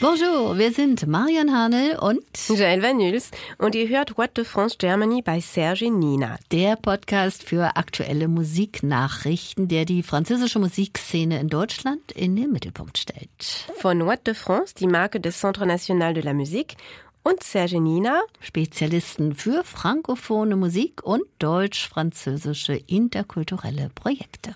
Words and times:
Bonjour, 0.00 0.56
wir 0.56 0.72
sind 0.72 1.06
Marian 1.06 1.52
Hanel 1.52 1.98
und 1.98 2.24
Jael 2.48 2.82
Vanüls 2.82 3.30
und 3.58 3.74
ihr 3.74 3.86
hört 3.86 4.16
What 4.16 4.30
the 4.34 4.44
France 4.44 4.76
Germany 4.78 5.20
bei 5.20 5.40
Serge 5.40 5.90
Nina. 5.90 6.38
Der 6.50 6.76
Podcast 6.76 7.42
für 7.42 7.76
aktuelle 7.76 8.26
Musiknachrichten, 8.26 9.68
der 9.68 9.84
die 9.84 10.02
französische 10.02 10.58
Musikszene 10.58 11.38
in 11.38 11.48
Deutschland 11.48 12.12
in 12.12 12.34
den 12.34 12.50
Mittelpunkt 12.50 12.96
stellt. 12.96 13.66
Von 13.76 14.06
What 14.06 14.20
the 14.24 14.32
France, 14.32 14.74
die 14.74 14.86
Marke 14.86 15.20
des 15.20 15.38
Centre 15.38 15.66
National 15.66 16.14
de 16.14 16.22
la 16.22 16.32
Musique 16.32 16.76
und 17.22 17.42
Serge 17.42 17.78
Nina, 17.78 18.22
Spezialisten 18.40 19.34
für 19.34 19.64
frankophone 19.64 20.58
Musik 20.58 21.02
und 21.02 21.24
deutsch-französische 21.40 22.72
interkulturelle 22.86 23.90
Projekte. 23.94 24.54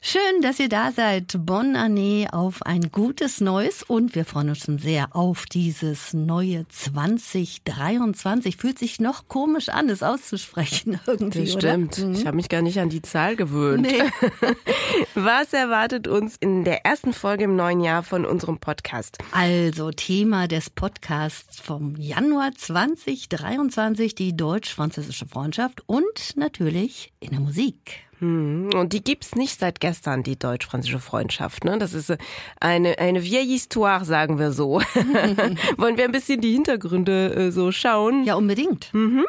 Schön, 0.00 0.40
dass 0.40 0.60
ihr 0.60 0.68
da 0.68 0.92
seid. 0.92 1.34
Bonne 1.46 1.76
année 1.76 2.28
auf 2.32 2.62
ein 2.62 2.92
gutes 2.92 3.40
Neues 3.40 3.82
und 3.82 4.14
wir 4.14 4.24
freuen 4.24 4.50
uns 4.50 4.58
schon 4.58 4.78
sehr 4.78 5.16
auf 5.16 5.46
dieses 5.46 6.12
neue 6.12 6.66
2023. 6.68 8.56
Fühlt 8.56 8.78
sich 8.78 9.00
noch 9.00 9.26
komisch 9.26 9.68
an, 9.68 9.88
es 9.88 10.04
auszusprechen 10.04 11.00
irgendwie. 11.06 11.40
Das 11.40 11.52
stimmt. 11.52 11.98
Oder? 11.98 12.10
Ich 12.12 12.26
habe 12.26 12.36
mich 12.36 12.48
gar 12.48 12.62
nicht 12.62 12.78
an 12.78 12.88
die 12.88 13.02
Zahl 13.02 13.34
gewöhnt. 13.34 13.82
Nee. 13.82 14.02
Was 15.14 15.52
erwartet 15.52 16.06
uns 16.06 16.36
in 16.38 16.62
der 16.64 16.84
ersten 16.86 17.12
Folge 17.12 17.44
im 17.44 17.56
neuen 17.56 17.80
Jahr 17.80 18.04
von 18.04 18.24
unserem 18.24 18.58
Podcast? 18.58 19.18
Also 19.32 19.90
Thema 19.90 20.46
des 20.46 20.70
Podcasts 20.70 21.58
vom 21.58 21.96
Januar 21.96 22.52
2023, 22.54 24.14
die 24.14 24.36
deutsch-französische 24.36 25.26
Freundschaft 25.26 25.82
und 25.86 26.36
natürlich 26.36 27.12
in 27.18 27.30
der 27.30 27.40
Musik. 27.40 28.05
Hm, 28.20 28.70
und 28.74 28.92
die 28.92 29.02
gibt's 29.02 29.34
nicht 29.34 29.60
seit 29.60 29.80
gestern, 29.80 30.22
die 30.22 30.38
deutsch-französische 30.38 31.00
Freundschaft. 31.00 31.64
Ne? 31.64 31.78
Das 31.78 31.92
ist 31.92 32.16
eine, 32.60 32.98
eine 32.98 33.22
vieille 33.22 33.42
histoire, 33.42 34.04
sagen 34.04 34.38
wir 34.38 34.52
so. 34.52 34.80
Wollen 35.76 35.96
wir 35.96 36.04
ein 36.04 36.12
bisschen 36.12 36.40
die 36.40 36.52
Hintergründe 36.52 37.34
äh, 37.34 37.50
so 37.50 37.72
schauen? 37.72 38.24
Ja, 38.24 38.34
unbedingt. 38.34 38.92
Mhm. 38.94 39.26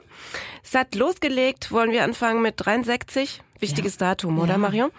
Es 0.63 0.73
hat 0.73 0.95
losgelegt, 0.95 1.71
wollen 1.71 1.91
wir 1.91 2.03
anfangen 2.03 2.41
mit 2.41 2.55
63? 2.58 3.41
Wichtiges 3.59 3.95
ja. 3.95 4.08
Datum, 4.08 4.39
oder 4.39 4.53
ja. 4.53 4.58
Marion? 4.58 4.91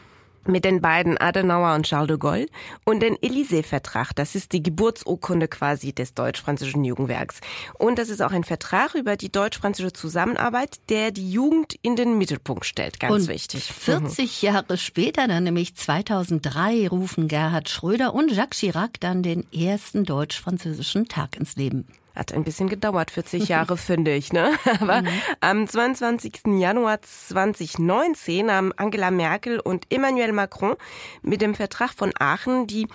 Mit 0.46 0.64
den 0.64 0.80
beiden 0.80 1.18
Adenauer 1.18 1.74
und 1.74 1.86
Charles 1.86 2.08
de 2.08 2.18
Gaulle 2.18 2.46
und 2.84 3.00
den 3.00 3.16
Élysée-Vertrag. 3.16 4.12
Das 4.14 4.34
ist 4.34 4.52
die 4.52 4.62
Geburtsurkunde 4.62 5.48
quasi 5.48 5.92
des 5.92 6.14
deutsch-französischen 6.14 6.84
Jugendwerks. 6.84 7.40
Und 7.78 7.98
das 7.98 8.08
ist 8.08 8.22
auch 8.22 8.32
ein 8.32 8.44
Vertrag 8.44 8.94
über 8.94 9.16
die 9.16 9.30
deutsch-französische 9.30 9.92
Zusammenarbeit, 9.92 10.78
der 10.88 11.10
die 11.10 11.30
Jugend 11.30 11.76
in 11.82 11.96
den 11.96 12.18
Mittelpunkt 12.18 12.64
stellt. 12.64 13.00
Ganz 13.00 13.14
und 13.14 13.28
wichtig. 13.28 13.64
40 13.64 14.42
mhm. 14.42 14.46
Jahre 14.46 14.78
später, 14.78 15.28
dann 15.28 15.44
nämlich 15.44 15.74
2003, 15.74 16.88
rufen 16.88 17.28
Gerhard 17.28 17.68
Schröder 17.68 18.14
und 18.14 18.32
Jacques 18.32 18.58
Chirac 18.58 19.00
dann 19.00 19.22
den 19.22 19.50
ersten 19.52 20.04
deutsch-französischen 20.04 21.08
Tag 21.08 21.36
ins 21.36 21.56
Leben. 21.56 21.86
Hat 22.18 22.32
ein 22.32 22.42
bisschen 22.42 22.68
gedauert, 22.68 23.12
40 23.12 23.48
Jahre, 23.48 23.76
finde 23.78 24.12
ich. 24.12 24.32
Ne? 24.32 24.50
Aber 24.80 25.02
mhm. 25.02 25.08
am 25.40 25.68
22. 25.68 26.40
Januar 26.58 27.00
2019 27.00 28.50
haben 28.50 28.72
Angela 28.76 29.12
Merkel 29.12 29.60
und 29.60 29.86
Emmanuel 29.88 30.32
Macron 30.32 30.74
mit 31.22 31.40
dem 31.40 31.54
Vertrag 31.54 31.92
von 31.92 32.12
Aachen 32.18 32.66
die 32.66 32.88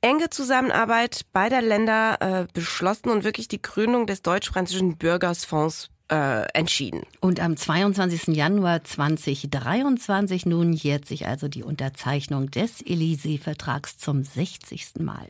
enge 0.00 0.30
Zusammenarbeit 0.30 1.22
beider 1.32 1.62
Länder 1.62 2.16
äh, 2.20 2.46
beschlossen 2.52 3.10
und 3.10 3.22
wirklich 3.22 3.46
die 3.46 3.62
Gründung 3.62 4.06
des 4.06 4.22
deutsch-französischen 4.22 4.96
Bürgersfonds 4.96 5.90
äh, 6.10 6.46
entschieden. 6.52 7.02
Und 7.20 7.40
am 7.40 7.56
22. 7.56 8.34
Januar 8.34 8.82
2023 8.82 10.46
nun 10.46 10.72
jährt 10.72 11.06
sich 11.06 11.26
also 11.26 11.48
die 11.48 11.62
Unterzeichnung 11.62 12.50
des 12.50 12.84
Élysée-Vertrags 12.84 13.98
zum 13.98 14.24
60. 14.24 14.96
Mal. 14.98 15.28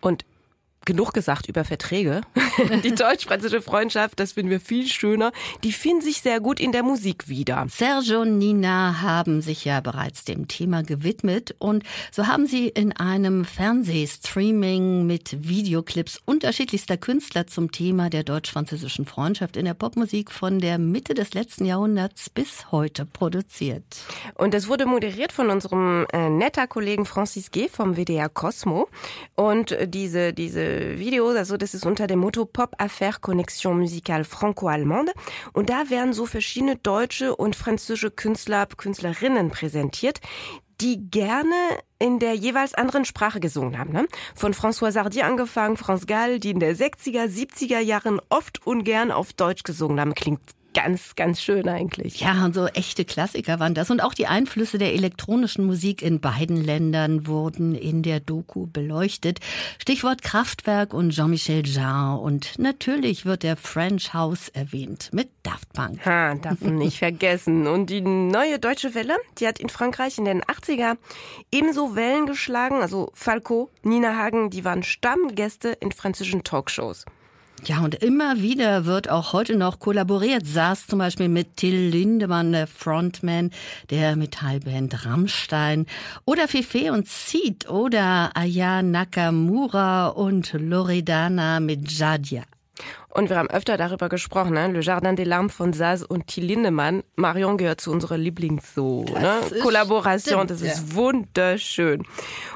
Und 0.00 0.24
genug 0.88 1.12
gesagt 1.12 1.48
über 1.48 1.64
Verträge. 1.64 2.22
Die 2.82 2.94
deutsch-französische 2.94 3.60
Freundschaft, 3.60 4.18
das 4.18 4.32
finden 4.32 4.50
wir 4.50 4.58
viel 4.58 4.86
schöner. 4.86 5.32
Die 5.62 5.72
finden 5.72 6.00
sich 6.00 6.22
sehr 6.22 6.40
gut 6.40 6.58
in 6.58 6.72
der 6.72 6.82
Musik 6.82 7.28
wieder. 7.28 7.66
Sergio 7.68 8.22
und 8.22 8.38
Nina 8.38 9.02
haben 9.02 9.42
sich 9.42 9.66
ja 9.66 9.80
bereits 9.80 10.24
dem 10.24 10.48
Thema 10.48 10.82
gewidmet 10.82 11.54
und 11.58 11.84
so 12.10 12.26
haben 12.26 12.46
sie 12.46 12.68
in 12.68 12.96
einem 12.96 13.44
Fernsehstreaming 13.44 15.06
mit 15.06 15.46
Videoclips 15.46 16.22
unterschiedlichster 16.24 16.96
Künstler 16.96 17.46
zum 17.46 17.70
Thema 17.70 18.08
der 18.08 18.24
deutsch-französischen 18.24 19.04
Freundschaft 19.04 19.58
in 19.58 19.66
der 19.66 19.74
Popmusik 19.74 20.30
von 20.30 20.58
der 20.58 20.78
Mitte 20.78 21.12
des 21.12 21.34
letzten 21.34 21.66
Jahrhunderts 21.66 22.30
bis 22.30 22.72
heute 22.72 23.04
produziert. 23.04 23.84
Und 24.34 24.54
es 24.54 24.68
wurde 24.68 24.86
moderiert 24.86 25.32
von 25.32 25.50
unserem 25.50 26.06
äh, 26.14 26.30
netter 26.30 26.66
Kollegen 26.66 27.04
Francis 27.04 27.50
G. 27.50 27.68
vom 27.68 27.98
WDR 27.98 28.30
Cosmo. 28.30 28.88
Und 29.34 29.72
äh, 29.72 29.86
diese, 29.86 30.32
diese 30.32 30.77
Videos, 30.78 31.36
also 31.36 31.56
das 31.56 31.74
ist 31.74 31.86
unter 31.86 32.06
dem 32.06 32.20
Motto 32.20 32.44
Pop 32.44 32.74
Affaire 32.78 33.18
Connexion 33.20 33.78
Musicale 33.78 34.24
Franco-Allemande. 34.24 35.12
Und 35.52 35.70
da 35.70 35.90
werden 35.90 36.12
so 36.12 36.26
verschiedene 36.26 36.76
deutsche 36.76 37.34
und 37.34 37.56
französische 37.56 38.10
Künstler, 38.10 38.66
Künstlerinnen 38.66 39.50
präsentiert, 39.50 40.20
die 40.80 41.10
gerne 41.10 41.54
in 41.98 42.18
der 42.18 42.34
jeweils 42.34 42.74
anderen 42.74 43.04
Sprache 43.04 43.40
gesungen 43.40 43.78
haben. 43.78 43.92
Ne? 43.92 44.06
Von 44.34 44.54
François 44.54 44.92
Sardi 44.92 45.22
angefangen, 45.22 45.76
France 45.76 46.06
Gall, 46.06 46.38
die 46.38 46.50
in 46.50 46.60
der 46.60 46.76
60er, 46.76 47.24
70er 47.24 47.80
Jahren 47.80 48.20
oft 48.28 48.66
ungern 48.66 49.10
auf 49.10 49.32
Deutsch 49.32 49.64
gesungen 49.64 50.00
haben. 50.00 50.14
Klingt 50.14 50.40
ganz, 50.78 51.16
ganz 51.16 51.42
schön 51.42 51.68
eigentlich. 51.68 52.20
Ja, 52.20 52.44
und 52.44 52.54
so 52.54 52.66
echte 52.66 53.04
Klassiker 53.04 53.58
waren 53.58 53.74
das. 53.74 53.90
Und 53.90 54.00
auch 54.00 54.14
die 54.14 54.28
Einflüsse 54.28 54.78
der 54.78 54.94
elektronischen 54.94 55.66
Musik 55.66 56.02
in 56.02 56.20
beiden 56.20 56.56
Ländern 56.56 57.26
wurden 57.26 57.74
in 57.74 58.04
der 58.04 58.20
Doku 58.20 58.68
beleuchtet. 58.68 59.40
Stichwort 59.80 60.22
Kraftwerk 60.22 60.94
und 60.94 61.10
Jean-Michel 61.10 61.66
Jarre. 61.66 62.20
Und 62.20 62.60
natürlich 62.60 63.26
wird 63.26 63.42
der 63.42 63.56
French 63.56 64.14
House 64.14 64.50
erwähnt 64.50 65.10
mit 65.12 65.30
Daft 65.42 65.72
Punk. 65.72 66.06
Ha, 66.06 66.36
darf 66.36 66.60
man 66.60 66.76
nicht 66.76 66.98
vergessen. 66.98 67.66
Und 67.66 67.90
die 67.90 68.00
neue 68.00 68.60
deutsche 68.60 68.94
Welle, 68.94 69.16
die 69.38 69.48
hat 69.48 69.58
in 69.58 69.70
Frankreich 69.70 70.16
in 70.18 70.26
den 70.26 70.42
80er 70.42 70.96
ebenso 71.50 71.96
Wellen 71.96 72.26
geschlagen. 72.26 72.82
Also 72.82 73.10
Falco, 73.14 73.68
Nina 73.82 74.14
Hagen, 74.14 74.50
die 74.50 74.64
waren 74.64 74.84
Stammgäste 74.84 75.70
in 75.70 75.90
französischen 75.90 76.44
Talkshows. 76.44 77.04
Ja, 77.64 77.80
und 77.80 77.96
immer 77.96 78.40
wieder 78.40 78.86
wird 78.86 79.10
auch 79.10 79.32
heute 79.32 79.56
noch 79.56 79.78
kollaboriert. 79.78 80.46
Saß 80.46 80.86
zum 80.86 80.98
Beispiel 80.98 81.28
mit 81.28 81.56
Till 81.56 81.88
Lindemann, 81.88 82.52
der 82.52 82.66
Frontman 82.66 83.50
der 83.90 84.16
Metallband 84.16 85.04
Rammstein. 85.04 85.86
Oder 86.24 86.48
Fefe 86.48 86.92
und 86.92 87.08
Seed. 87.08 87.68
Oder 87.68 88.30
Aya 88.34 88.82
Nakamura 88.82 90.08
und 90.08 90.52
Loredana 90.52 91.60
mit 91.60 91.90
Jadia. 91.90 92.42
Und 93.08 93.30
wir 93.30 93.36
haben 93.36 93.50
öfter 93.50 93.76
darüber 93.76 94.08
gesprochen, 94.08 94.54
ne? 94.54 94.68
Le 94.68 94.80
Jardin 94.80 95.16
des 95.16 95.26
Larmes 95.26 95.52
von 95.52 95.72
Saz 95.72 96.02
und 96.02 96.28
Till 96.28 96.44
Lindemann. 96.44 97.02
Marion 97.16 97.56
gehört 97.56 97.80
zu 97.80 97.90
unserer 97.90 98.16
Lieblings 98.16 98.74
so, 98.74 99.04
ne? 99.04 99.40
Kollaboration, 99.60 100.46
stimmt, 100.46 100.50
das 100.50 100.62
ist 100.62 100.90
ja. 100.90 100.94
wunderschön. 100.94 102.04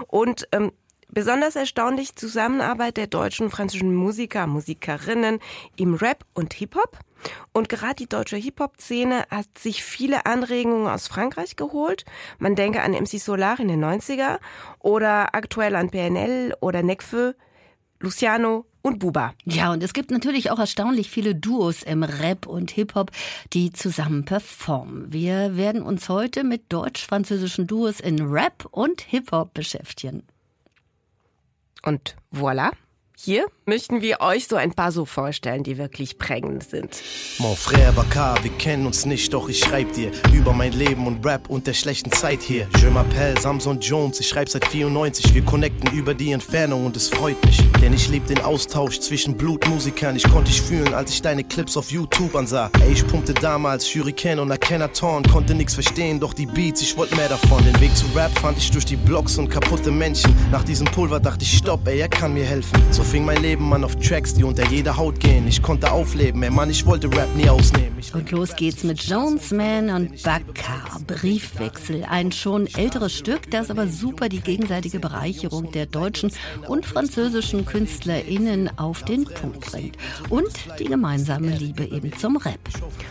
Und 0.06 0.46
ähm, 0.52 0.70
Besonders 1.14 1.56
erstaunlich 1.56 2.16
Zusammenarbeit 2.16 2.96
der 2.96 3.06
deutschen 3.06 3.44
und 3.44 3.50
französischen 3.50 3.94
Musiker, 3.94 4.46
Musikerinnen 4.46 5.40
im 5.76 5.92
Rap 5.94 6.24
und 6.32 6.54
Hip-Hop. 6.54 6.98
Und 7.52 7.68
gerade 7.68 7.96
die 7.96 8.08
deutsche 8.08 8.38
Hip-Hop-Szene 8.38 9.26
hat 9.30 9.46
sich 9.58 9.84
viele 9.84 10.24
Anregungen 10.24 10.86
aus 10.86 11.08
Frankreich 11.08 11.56
geholt. 11.56 12.06
Man 12.38 12.56
denke 12.56 12.80
an 12.80 12.92
MC 12.92 13.20
Solar 13.20 13.60
in 13.60 13.68
den 13.68 13.84
90er 13.84 14.38
oder 14.78 15.34
aktuell 15.34 15.76
an 15.76 15.90
PNL 15.90 16.54
oder 16.60 16.82
Nekfeu, 16.82 17.34
Luciano 18.00 18.64
und 18.80 18.98
Buba. 18.98 19.34
Ja, 19.44 19.70
und 19.70 19.82
es 19.82 19.92
gibt 19.92 20.10
natürlich 20.10 20.50
auch 20.50 20.58
erstaunlich 20.58 21.10
viele 21.10 21.34
Duos 21.34 21.82
im 21.82 22.04
Rap 22.04 22.46
und 22.46 22.70
Hip-Hop, 22.70 23.10
die 23.52 23.70
zusammen 23.70 24.24
performen. 24.24 25.12
Wir 25.12 25.58
werden 25.58 25.82
uns 25.82 26.08
heute 26.08 26.42
mit 26.42 26.72
deutsch-französischen 26.72 27.66
Duos 27.66 28.00
in 28.00 28.22
Rap 28.22 28.66
und 28.70 29.02
Hip-Hop 29.02 29.52
beschäftigen. 29.52 30.22
Und 31.84 32.16
voilà, 32.32 32.72
hier 33.16 33.46
möchten 33.66 34.00
wir 34.00 34.20
euch 34.20 34.48
so 34.48 34.56
ein 34.56 34.72
paar 34.72 34.90
so 34.90 35.04
vorstellen, 35.04 35.62
die 35.62 35.78
wirklich 35.78 36.18
prägend 36.18 36.64
sind. 36.64 36.96
Mon 37.38 37.54
frère 37.54 37.92
Bakar, 37.92 38.42
wir 38.42 38.50
kennen 38.52 38.86
uns 38.86 39.06
nicht, 39.06 39.32
doch 39.32 39.48
ich 39.48 39.60
schreib 39.60 39.92
dir 39.92 40.10
über 40.32 40.52
mein 40.52 40.72
Leben 40.72 41.06
und 41.06 41.24
Rap 41.24 41.48
und 41.48 41.66
der 41.66 41.74
schlechten 41.74 42.10
Zeit 42.10 42.42
hier. 42.42 42.66
Je 42.78 42.88
m'appelle 42.88 43.38
Samson 43.38 43.78
Jones, 43.80 44.18
ich 44.18 44.28
schreib 44.28 44.48
seit 44.48 44.66
94. 44.66 45.34
Wir 45.34 45.44
connecten 45.44 45.96
über 45.96 46.14
die 46.14 46.32
Entfernung 46.32 46.86
und 46.86 46.96
es 46.96 47.08
freut 47.08 47.42
mich, 47.44 47.60
denn 47.80 47.92
ich 47.92 48.08
lieb 48.08 48.26
den 48.26 48.40
Austausch 48.40 48.98
zwischen 48.98 49.36
Blutmusikern. 49.36 50.16
Ich 50.16 50.24
konnte 50.24 50.50
dich 50.50 50.62
fühlen, 50.62 50.92
als 50.94 51.12
ich 51.12 51.22
deine 51.22 51.44
Clips 51.44 51.76
auf 51.76 51.92
YouTube 51.92 52.34
ansah. 52.34 52.70
Ey, 52.80 52.92
ich 52.92 53.06
pumpte 53.06 53.34
damals 53.34 53.86
Hurricane 53.94 54.40
und 54.40 54.50
Akhenaton, 54.50 55.22
konnte 55.24 55.54
nix 55.54 55.74
verstehen, 55.74 56.18
doch 56.18 56.32
die 56.34 56.46
Beats, 56.46 56.82
ich 56.82 56.96
wollte 56.96 57.14
mehr 57.16 57.28
davon. 57.28 57.62
Den 57.64 57.78
Weg 57.80 57.94
zu 57.94 58.06
Rap 58.16 58.36
fand 58.38 58.58
ich 58.58 58.70
durch 58.70 58.84
die 58.84 58.96
Blogs 58.96 59.38
und 59.38 59.48
kaputte 59.48 59.90
Menschen. 59.90 60.34
Nach 60.50 60.64
diesem 60.64 60.86
Pulver 60.86 61.20
dachte 61.20 61.44
ich, 61.44 61.58
stopp, 61.58 61.86
ey, 61.86 62.00
er 62.00 62.08
kann 62.08 62.34
mir 62.34 62.44
helfen. 62.44 62.82
So 62.90 63.01
So 63.02 63.08
fing 63.08 63.24
mein 63.24 63.42
Leben 63.42 63.74
an 63.74 63.82
auf 63.82 63.96
Tracks, 63.96 64.32
die 64.32 64.44
unter 64.44 64.64
jeder 64.68 64.96
Haut 64.96 65.18
gehen. 65.18 65.48
Ich 65.48 65.60
konnte 65.60 65.90
aufleben, 65.90 66.40
ey 66.44 66.50
Mann, 66.50 66.70
ich 66.70 66.86
wollte 66.86 67.08
Rap 67.08 67.34
nie 67.34 67.48
ausnehmen. 67.48 67.96
Ich 67.98 68.14
und 68.14 68.30
los 68.30 68.54
geht's 68.54 68.84
mit 68.84 69.02
Jones 69.02 69.50
Man 69.50 69.90
und 69.90 70.22
Bakar. 70.22 71.00
Briefwechsel. 71.08 72.04
Ein 72.08 72.30
schon 72.30 72.68
älteres 72.68 73.12
Stück, 73.12 73.50
das 73.50 73.70
aber 73.70 73.88
super 73.88 74.28
die 74.28 74.40
gegenseitige 74.40 75.00
Bereicherung 75.00 75.72
der 75.72 75.86
deutschen 75.86 76.30
und 76.68 76.86
französischen 76.86 77.66
KünstlerInnen 77.66 78.78
auf 78.78 79.02
den 79.02 79.24
Punkt 79.24 79.72
bringt. 79.72 79.96
Und 80.28 80.52
die 80.78 80.84
gemeinsame 80.84 81.56
Liebe 81.56 81.82
eben 81.84 82.16
zum 82.16 82.36
Rap. 82.36 82.60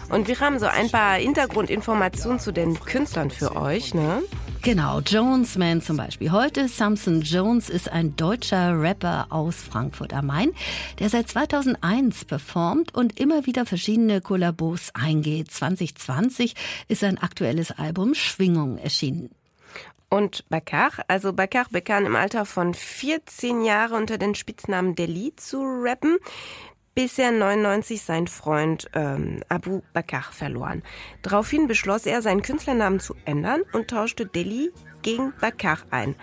Und 0.07 0.29
wir 0.29 0.39
haben 0.39 0.57
so 0.57 0.67
ein 0.67 0.89
paar 0.89 1.15
Hintergrundinformationen 1.15 2.39
zu 2.39 2.53
den 2.53 2.79
Künstlern 2.79 3.29
für 3.29 3.57
euch, 3.57 3.93
ne? 3.93 4.23
Genau, 4.63 5.00
Jones 5.00 5.58
Man 5.58 5.81
zum 5.81 5.98
Beispiel. 5.98 6.31
Heute 6.31 6.68
Samson 6.68 7.22
Jones 7.22 7.68
ist 7.68 7.92
ein 7.92 8.16
deutscher 8.16 8.80
Rapper 8.80 9.25
aus 9.31 9.56
Frankfurt 9.56 10.13
am 10.13 10.28
Main, 10.28 10.52
der 11.00 11.10
seit 11.10 11.30
2001 11.30 12.25
performt 12.25 12.94
und 12.94 13.19
immer 13.19 13.48
wieder 13.48 13.66
verschiedene 13.66 14.22
Kollabos 14.22 14.92
eingeht. 14.94 15.50
2020 15.50 16.54
ist 16.88 17.00
sein 17.00 17.18
aktuelles 17.18 17.72
Album 17.72 18.13
Schwingung 18.13 18.78
erschienen. 18.78 19.31
Und 20.10 20.48
Bakar, 20.50 20.92
also 21.08 21.34
Bakar 21.34 21.66
begann 21.72 22.06
im 22.06 22.16
Alter 22.16 22.46
von 22.46 22.75
14 22.75 23.63
Jahren 23.63 23.94
unter 23.94 24.19
den 24.19 24.36
Spitznamen 24.36 24.94
Deli 24.94 25.34
zu 25.38 25.60
rappen 25.63 26.18
bis 26.95 27.17
er 27.17 27.31
99 27.31 28.01
seinen 28.01 28.27
Freund 28.27 28.89
ähm, 28.93 29.41
Abu 29.49 29.81
Bakr 29.93 30.31
verloren. 30.31 30.83
Daraufhin 31.21 31.67
beschloss 31.67 32.05
er, 32.05 32.21
seinen 32.21 32.41
Künstlernamen 32.41 32.99
zu 32.99 33.15
ändern 33.25 33.61
und 33.73 33.89
tauschte 33.89 34.25
Delhi 34.25 34.71
gegen 35.01 35.33
Bakr 35.39 35.77
ein. 35.89 36.15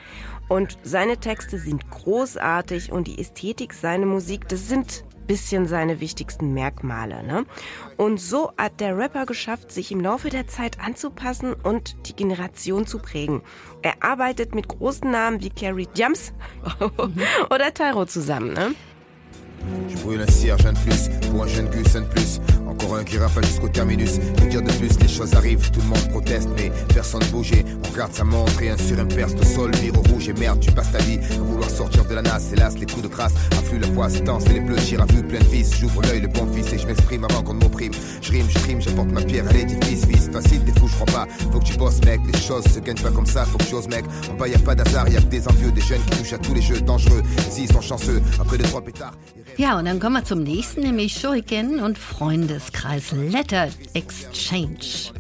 Und 0.49 0.79
seine 0.83 1.19
Texte 1.19 1.59
sind 1.59 1.91
großartig 1.91 2.93
und 2.93 3.07
die 3.07 3.19
Ästhetik 3.19 3.75
seiner 3.75 4.07
Musik, 4.07 4.49
das 4.49 4.69
sind 4.69 5.05
bisschen 5.29 5.67
seine 5.67 6.01
wichtigsten 6.01 6.55
Merkmale. 6.55 7.23
Ne? 7.23 7.45
Und 7.97 8.19
so 8.19 8.51
hat 8.59 8.81
der 8.81 8.99
Rapper 8.99 9.27
geschafft, 9.27 9.71
sich 9.71 9.93
im 9.93 10.01
Laufe 10.01 10.31
der 10.31 10.49
Zeit 10.49 10.81
anzupassen 10.81 11.53
und 11.53 12.09
die 12.09 12.17
Generation 12.17 12.87
zu 12.87 12.99
prägen. 12.99 13.43
Er 13.83 14.03
arbeitet 14.03 14.57
mit 14.57 14.67
großen 14.67 15.09
Namen 15.09 15.41
wie 15.41 15.51
Carrie 15.51 15.87
Jumps 15.95 16.33
oder 17.51 17.73
Tyro 17.73 18.07
zusammen. 18.07 18.55
Ne? 18.55 18.75
Je 19.89 19.97
brûle 19.99 20.21
un 20.21 20.31
cierge, 20.31 20.65
un 20.67 20.73
de 20.73 20.79
plus, 20.79 21.09
pour 21.31 21.45
un 21.45 21.47
jeune 21.47 21.69
gus, 21.69 21.97
un 21.97 22.03
de 22.03 22.07
plus. 22.07 22.41
Encore 22.67 22.97
un 22.97 23.05
qui 23.05 23.19
rafale 23.19 23.45
jusqu'au 23.47 23.69
terminus. 23.69 24.19
Que 24.37 24.49
dire 24.49 24.63
de 24.63 24.71
plus, 24.73 24.99
les 25.01 25.09
choses 25.09 25.35
arrivent, 25.35 25.71
tout 25.71 25.81
le 25.81 25.89
monde 25.89 26.09
proteste, 26.11 26.49
mais 26.57 26.71
personne 26.95 27.23
bougeait. 27.33 27.65
On 27.85 27.93
regarde 27.93 28.13
sa 28.13 28.25
montre 28.25 28.63
et 28.63 28.71
un 28.71 28.77
sur 28.77 28.99
un 28.99 29.07
perce 29.07 29.35
de 29.35 29.45
sol, 29.45 29.75
vire 29.77 29.95
au 29.99 30.03
rouge 30.13 30.29
et 30.29 30.33
merde, 30.35 30.61
tu 30.61 30.71
passes 30.71 30.93
ta 30.93 30.99
vie 30.99 31.19
à 31.19 31.43
vouloir 31.43 31.71
sortir 31.71 32.05
de 32.05 32.15
la 32.15 32.23
nasse. 32.23 32.53
Hélas, 32.53 32.79
les 32.79 32.87
coups 32.87 33.03
de 33.03 33.09
crasse 33.09 33.33
affluent 33.59 33.81
la 33.81 33.89
poisse, 33.89 34.23
danse 34.23 34.47
et 34.47 34.55
les 34.55 34.61
bleus 34.61 34.77
à 34.77 35.13
vue 35.13 35.23
plein 35.23 35.41
de 35.41 35.45
vis. 35.45 35.75
J'ouvre 35.79 36.03
l'œil, 36.03 36.21
le 36.21 36.29
bon 36.29 36.47
fils, 36.53 36.73
et 36.73 36.79
je 36.79 36.87
m'exprime 36.87 37.25
avant 37.25 37.43
qu'on 37.43 37.55
m'opprime. 37.55 37.93
Je 38.23 38.31
rime, 38.31 38.47
je 38.49 38.59
rime, 38.61 38.81
j'apporte 38.81 39.11
ma 39.11 39.23
pierre 39.23 39.49
à 39.49 39.53
l'édifice, 39.53 40.05
fils. 40.07 40.29
Facile, 40.33 40.61
t'es 40.65 40.79
fou, 40.79 40.89
je 40.89 40.95
crois 40.95 41.07
pas. 41.07 41.27
Faut 41.53 41.59
que 41.59 41.65
tu 41.65 41.77
bosses, 41.77 42.01
mec, 42.05 42.21
les 42.33 42.39
choses 42.39 42.65
se 42.65 42.79
gagnent 42.81 43.01
pas 43.01 43.11
comme 43.11 43.27
ça, 43.27 43.45
faut 43.45 43.59
que 43.59 43.65
tu 43.65 43.75
oses, 43.75 43.89
mec. 43.89 44.05
En 44.31 44.35
bas, 44.35 44.49
y 44.49 44.55
a 44.55 44.59
pas 44.59 44.75
d'hasard, 44.75 45.09
y 45.09 45.17
a 45.17 45.21
que 45.21 45.27
des 45.27 45.49
envieux, 45.49 45.73
des 45.73 45.81
jeunes 45.81 46.03
qui 46.11 46.19
touchent 46.19 46.33
à 46.35 46.39
tous 46.39 46.55
les 46.55 46.63
jeux 46.63 46.81
dangereux. 46.81 47.23
S'ils 47.51 47.71
sont 47.73 47.81
chanceux, 47.81 48.23
après 48.41 48.59
deux, 48.59 48.65
trois 48.65 48.83
pétards. 48.83 49.15
Ja, 49.57 49.79
und 49.79 49.87
dann 49.87 49.99
kommen 49.99 50.17
wir 50.17 50.25
zum 50.25 50.43
nächsten, 50.43 50.81
nämlich 50.81 51.15
Shuriken 51.15 51.81
und 51.81 51.99
Freundeskreis 51.99 53.13
Letter 53.13 53.69
Exchange. 53.95 55.13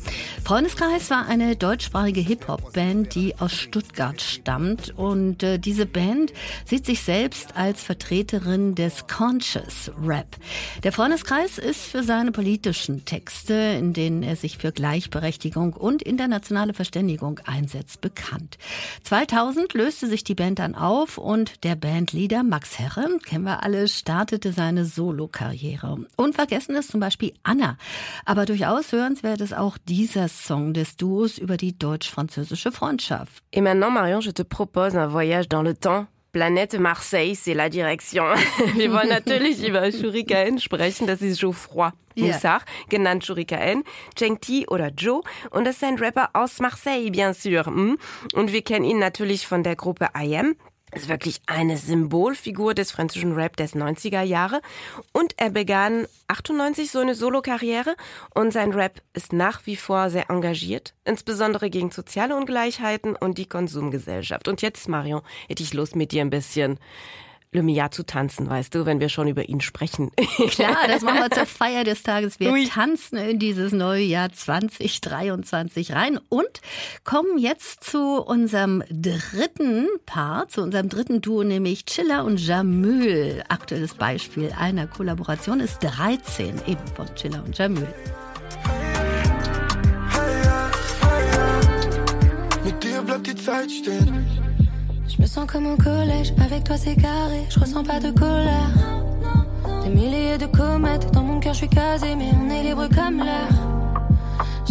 Freundeskreis 0.49 1.11
war 1.11 1.27
eine 1.27 1.57
deutschsprachige 1.57 2.23
Hip-Hop-Band, 2.23 3.15
die 3.15 3.39
aus 3.39 3.53
Stuttgart 3.53 4.19
stammt. 4.23 4.97
Und 4.97 5.43
äh, 5.43 5.59
diese 5.59 5.85
Band 5.85 6.33
sieht 6.65 6.87
sich 6.87 7.03
selbst 7.03 7.55
als 7.55 7.83
Vertreterin 7.83 8.75
des 8.75 9.07
Conscious 9.09 9.91
Rap. 10.03 10.37
Der 10.85 10.93
Freundeskreis 10.93 11.59
ist 11.59 11.83
für 11.83 12.03
seine 12.03 12.33
politischen 12.33 13.05
Texte, 13.05 13.53
in 13.53 13.93
denen 13.93 14.23
er 14.23 14.37
sich 14.37 14.57
für 14.57 14.73
Gleichberechtigung 14.73 15.75
und 15.75 16.01
internationale 16.01 16.73
Verständigung 16.73 17.41
einsetzt, 17.45 18.01
bekannt. 18.01 18.57
2000 19.03 19.75
löste 19.75 20.07
sich 20.07 20.25
die 20.25 20.35
Band 20.35 20.61
dann 20.61 20.75
auf 20.75 21.19
und 21.19 21.63
der 21.63 21.77
Bandleader 21.77 22.43
Max 22.43 22.79
Herre, 22.79 23.19
kennen 23.23 23.45
wir 23.45 23.63
alle, 23.63 23.87
startete 24.19 24.51
seine 24.51 24.85
Solokarriere. 24.85 25.97
Unvergessen 26.17 26.75
ist 26.75 26.91
zum 26.91 26.99
Beispiel 26.99 27.35
Anna. 27.45 27.79
Aber 28.25 28.47
durchaus 28.47 28.91
hörenswert 28.91 29.41
ist 29.41 29.57
auch 29.57 29.79
dieser 29.79 30.27
Song 30.27 30.75
des 30.75 30.97
Duos 30.97 31.39
über 31.39 31.57
die 31.57 31.79
deutsch-französische 31.79 32.73
Freundschaft. 32.73 33.45
Et 33.53 33.63
maintenant, 33.63 33.93
Marion, 33.93 34.21
je 34.21 34.33
te 34.33 34.43
propose 34.43 34.97
un 34.97 35.13
voyage 35.13 35.49
dans 35.49 35.63
le 35.63 35.75
temps. 35.75 36.07
Planète 36.33 36.81
Marseille, 36.81 37.37
c'est 37.37 37.55
la 37.55 37.69
direction. 37.69 38.25
Wir 38.75 38.91
wollen 38.91 39.09
natürlich 39.09 39.65
über 39.65 39.93
Shurikaen 39.93 40.59
sprechen. 40.59 41.07
Das 41.07 41.23
ist 41.23 41.39
Geoffroy 41.39 41.91
Moussard, 42.17 42.63
yeah. 42.63 42.89
genannt 42.89 43.25
Shurikaen, 43.25 43.85
Cheng 44.17 44.41
Ti 44.41 44.67
oder 44.67 44.89
Joe. 44.89 45.23
Und 45.51 45.65
das 45.65 45.77
ist 45.77 45.85
ein 45.85 45.97
Rapper 45.97 46.31
aus 46.33 46.59
Marseille, 46.59 47.11
bien 47.11 47.35
sûr. 47.35 47.65
Hm? 47.65 47.97
Und 48.35 48.53
wir 48.53 48.63
kennen 48.63 48.85
ihn 48.85 48.99
natürlich 48.99 49.47
von 49.47 49.63
der 49.63 49.77
Gruppe 49.77 50.09
IM 50.21 50.57
ist 50.95 51.09
wirklich 51.09 51.41
eine 51.47 51.77
Symbolfigur 51.77 52.75
des 52.75 52.91
französischen 52.91 53.35
Rap 53.35 53.57
des 53.57 53.75
90er 53.75 54.23
Jahre. 54.23 54.61
Und 55.13 55.35
er 55.37 55.51
begann 55.51 56.07
98 56.29 56.91
so 56.91 57.01
eine 57.01 57.15
Solokarriere 57.15 57.97
und 58.35 58.53
sein 58.53 58.73
Rap 58.73 59.01
ist 59.13 59.33
nach 59.33 59.67
wie 59.67 59.77
vor 59.77 60.11
sehr 60.11 60.31
engagiert, 60.31 60.95
insbesondere 61.05 61.71
gegen 61.71 61.91
soziale 61.91 62.37
Ungleichheiten 62.37 63.17
und 63.17 63.39
die 63.39 63.47
Konsumgesellschaft. 63.47 64.49
Und 64.49 64.63
jetzt, 64.63 64.89
Marion, 64.89 65.23
hätte 65.49 65.63
ich 65.63 65.75
Lust 65.75 65.97
mit 65.97 66.13
dir 66.13 66.23
ein 66.23 66.31
bisschen 66.31 66.79
Le 67.51 67.63
Mia 67.63 67.91
zu 67.91 68.05
tanzen, 68.05 68.51
weißt 68.51 68.75
du, 68.75 68.85
wenn 68.85 69.01
wir 69.01 69.09
schon 69.09 69.27
über 69.27 69.49
ihn 69.49 69.63
sprechen. 69.63 70.11
Klar, 70.51 70.87
das 70.87 71.03
machen 71.03 71.21
wir 71.21 71.31
zur 71.31 71.47
Feier 71.47 71.83
des 71.83 72.03
Tages. 72.03 72.39
Wir 72.39 72.53
Ui. 72.53 72.67
tanzen 72.67 73.17
in 73.17 73.39
dieses 73.39 73.73
neue 73.73 74.03
Jahr 74.03 74.31
2023 74.31 75.93
rein 75.93 76.21
und 76.29 76.61
kommen 77.05 77.39
jetzt 77.39 77.85
zu 77.85 78.23
unserem 78.23 78.83
dritten 78.91 79.89
Paar, 80.05 80.49
zu 80.49 80.61
unserem 80.61 80.91
dritten 80.91 81.23
Duo, 81.23 81.43
nämlich 81.43 81.87
Chilla 81.87 82.21
und 82.21 82.39
Jamül. 82.39 83.43
Aktuelles 83.49 83.95
Beispiel 83.95 84.53
einer 84.59 84.87
Kollaboration 84.87 85.61
ist 85.61 85.79
13, 85.79 86.61
eben 86.67 86.87
von 86.95 87.07
Chilla 87.15 87.41
und 87.41 87.57
Jamül. 87.57 87.89
Mit 92.63 92.85
dir 92.85 93.01
bleibt 93.01 93.27
die 93.27 93.35
Zeit 93.35 93.71
stehen. 93.71 94.48
Je 95.19 95.23
me 95.25 95.27
sens 95.27 95.47
comme 95.51 95.67
au 95.67 95.77
collège, 95.77 96.33
avec 96.41 96.63
toi 96.63 96.77
c'est 96.77 96.95
carré, 96.95 97.43
je 97.51 97.59
ressens 97.59 97.83
pas 97.83 97.99
de 97.99 98.13
colère. 98.13 98.71
Des 99.83 99.91
milliers 99.91 100.39
de 100.39 100.47
comètes, 100.47 101.11
dans 101.13 101.25
mon 101.25 101.41
cœur 101.41 101.55
je 101.55 101.59
suis 101.59 101.69
casé, 101.69 102.15
mais 102.15 102.31
on 102.41 102.49
est 102.49 102.63
libre 102.63 102.87
comme 102.95 103.19
l'air. 103.19 103.49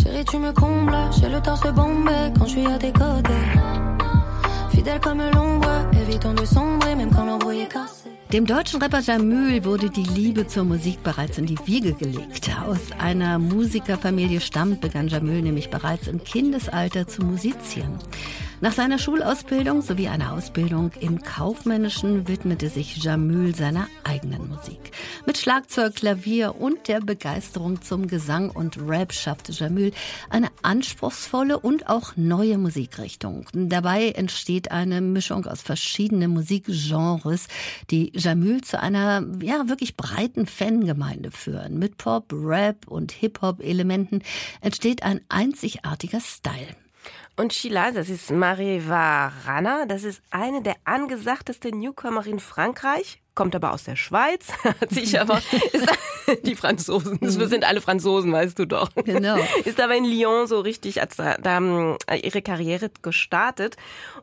Chérie, 0.02 0.24
tu 0.24 0.38
me 0.38 0.54
combles, 0.54 0.96
j'ai 1.20 1.28
le 1.28 1.42
torse 1.42 1.70
bombé 1.74 2.32
quand 2.40 2.46
je 2.46 2.52
suis 2.52 2.66
à 2.66 2.78
tes 2.78 2.94
côtés. 2.94 3.34
Fidèle 4.72 5.02
comme 5.02 5.22
l'ombre, 5.34 5.68
évitons 6.02 6.34
de 6.34 6.46
sombrer, 6.46 6.96
même 6.96 7.12
quand 7.14 7.26
l'embrouille 7.26 7.64
est 7.64 7.68
cassé. 7.68 8.10
Dem 8.32 8.46
deutschen 8.46 8.82
Rapper 8.82 9.02
Jamül 9.02 9.66
wurde 9.66 9.90
die 9.90 10.04
Liebe 10.04 10.48
zur 10.48 10.64
Musik 10.64 11.04
bereits 11.04 11.38
in 11.38 11.46
die 11.46 11.58
Wiege 11.66 11.94
gelegt. 11.94 12.50
Aus 12.66 12.92
einer 13.00 13.38
Musikerfamilie 13.38 14.40
stammt, 14.40 14.80
begann 14.80 15.10
Jamül 15.10 15.42
nämlich 15.42 15.70
bereits 15.70 16.08
im 16.08 16.24
Kindesalter 16.24 17.06
zu 17.06 17.22
musizieren. 17.24 17.98
Nach 18.60 18.74
seiner 18.74 18.98
Schulausbildung 18.98 19.84
sowie 19.84 20.08
einer 20.08 20.34
Ausbildung 20.34 20.90
im 21.00 21.22
Kaufmännischen 21.22 22.28
widmete 22.28 22.70
sich 22.70 22.98
Jamül 22.98 23.54
seiner 23.54 23.88
eigenen 24.04 24.50
Musik. 24.50 24.80
Mit 25.28 25.38
Schlagzeug, 25.38 25.94
Klavier 25.94 26.56
und 26.60 26.88
der 26.88 27.00
Begeisterung 27.02 27.84
zum 27.84 28.08
Gesang 28.08 28.50
und 28.50 28.80
Rap 28.80 29.14
schaffte 29.14 29.52
Jamül 29.52 29.92
eine 30.32 30.48
anspruchsvolle 30.64 31.60
und 31.60 31.88
auch 31.88 32.14
neue 32.16 32.58
Musikrichtung. 32.58 33.46
Dabei 33.54 34.10
entsteht 34.10 34.72
eine 34.72 35.02
Mischung 35.02 35.46
aus 35.46 35.62
verschiedenen 35.62 36.32
Musikgenres, 36.32 37.50
die 37.92 38.12
Jamül 38.16 38.62
zu 38.62 38.82
einer 38.82 39.24
ja 39.40 39.70
wirklich 39.70 39.96
breiten 39.96 40.48
Fangemeinde 40.48 41.30
führen. 41.30 41.78
Mit 41.78 41.98
Pop, 41.98 42.34
Rap 42.34 42.88
und 42.88 43.12
Hip-Hop-Elementen 43.12 44.24
entsteht 44.62 45.04
ein 45.04 45.22
einzigartiger 45.30 46.22
Style. 46.22 46.76
Und 47.40 47.54
Sheila, 47.54 47.92
das 47.92 48.10
ist 48.10 48.32
Mariva 48.32 49.32
Rana, 49.46 49.86
das 49.86 50.04
ist 50.04 50.24
eine 50.32 50.64
der 50.64 50.76
angesagtesten 50.86 51.80
Newcomer 51.80 52.26
in 52.26 52.40
Frankreich, 52.40 53.22
kommt 53.36 53.56
aber 53.56 53.74
aus 53.74 53.84
der 53.84 53.96
Schweiz, 53.96 54.48
hat 54.64 54.90
sich 54.90 55.20
aber, 55.22 55.38
ist 55.72 55.88
die 56.46 56.56
Franzosen, 56.56 57.20
wir 57.22 57.48
sind 57.48 57.64
alle 57.64 57.80
Franzosen, 57.80 58.32
weißt 58.32 58.58
du 58.58 58.66
doch. 58.66 58.90
Genau. 59.06 59.38
Ist 59.66 59.80
aber 59.80 59.96
in 59.96 60.06
Lyon 60.06 60.48
so 60.48 60.62
richtig 60.62 61.00
als 61.00 61.18
da, 61.18 61.38
da 61.38 61.60
äh, 62.08 62.18
ihre 62.18 62.42
Karriere 62.42 62.90
gestartet 63.04 63.78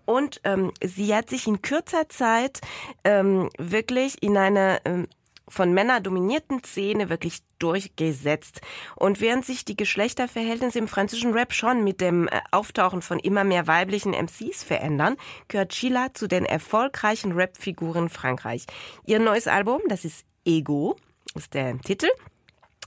und 0.06 0.40
ähm, 0.42 0.73
sie 0.83 1.14
hat 1.14 1.30
sich 1.30 1.47
in 1.47 1.62
kürzer 1.62 2.09
Zeit 2.09 2.62
ähm, 3.04 3.49
wirklich 3.59 4.21
in 4.25 4.37
eine 4.37 4.80
ähm, 4.85 5.06
von 5.54 5.73
Männern 5.73 6.02
dominierten 6.02 6.62
Szene 6.62 7.08
wirklich 7.08 7.38
durchgesetzt. 7.58 8.61
Und 8.96 9.20
während 9.20 9.44
sich 9.44 9.64
die 9.64 9.76
Geschlechterverhältnisse 9.76 10.78
im 10.78 10.88
französischen 10.88 11.32
Rap 11.32 11.52
schon 11.52 11.84
mit 11.84 12.00
dem 12.00 12.28
äh, 12.28 12.40
Auftauchen 12.50 13.00
von 13.00 13.18
immer 13.18 13.44
mehr 13.44 13.66
weiblichen 13.66 14.12
MCs 14.12 14.64
verändern, 14.64 15.16
gehört 15.49 15.73
Sheila 15.73 16.12
zu 16.12 16.26
den 16.26 16.44
erfolgreichen 16.44 17.32
Rap-Figuren 17.32 18.08
Frankreich. 18.08 18.66
Ihr 19.06 19.20
neues 19.20 19.46
Album, 19.46 19.80
das 19.88 20.04
ist 20.04 20.26
Ego, 20.44 20.96
ist 21.34 21.54
der 21.54 21.78
Titel 21.78 22.08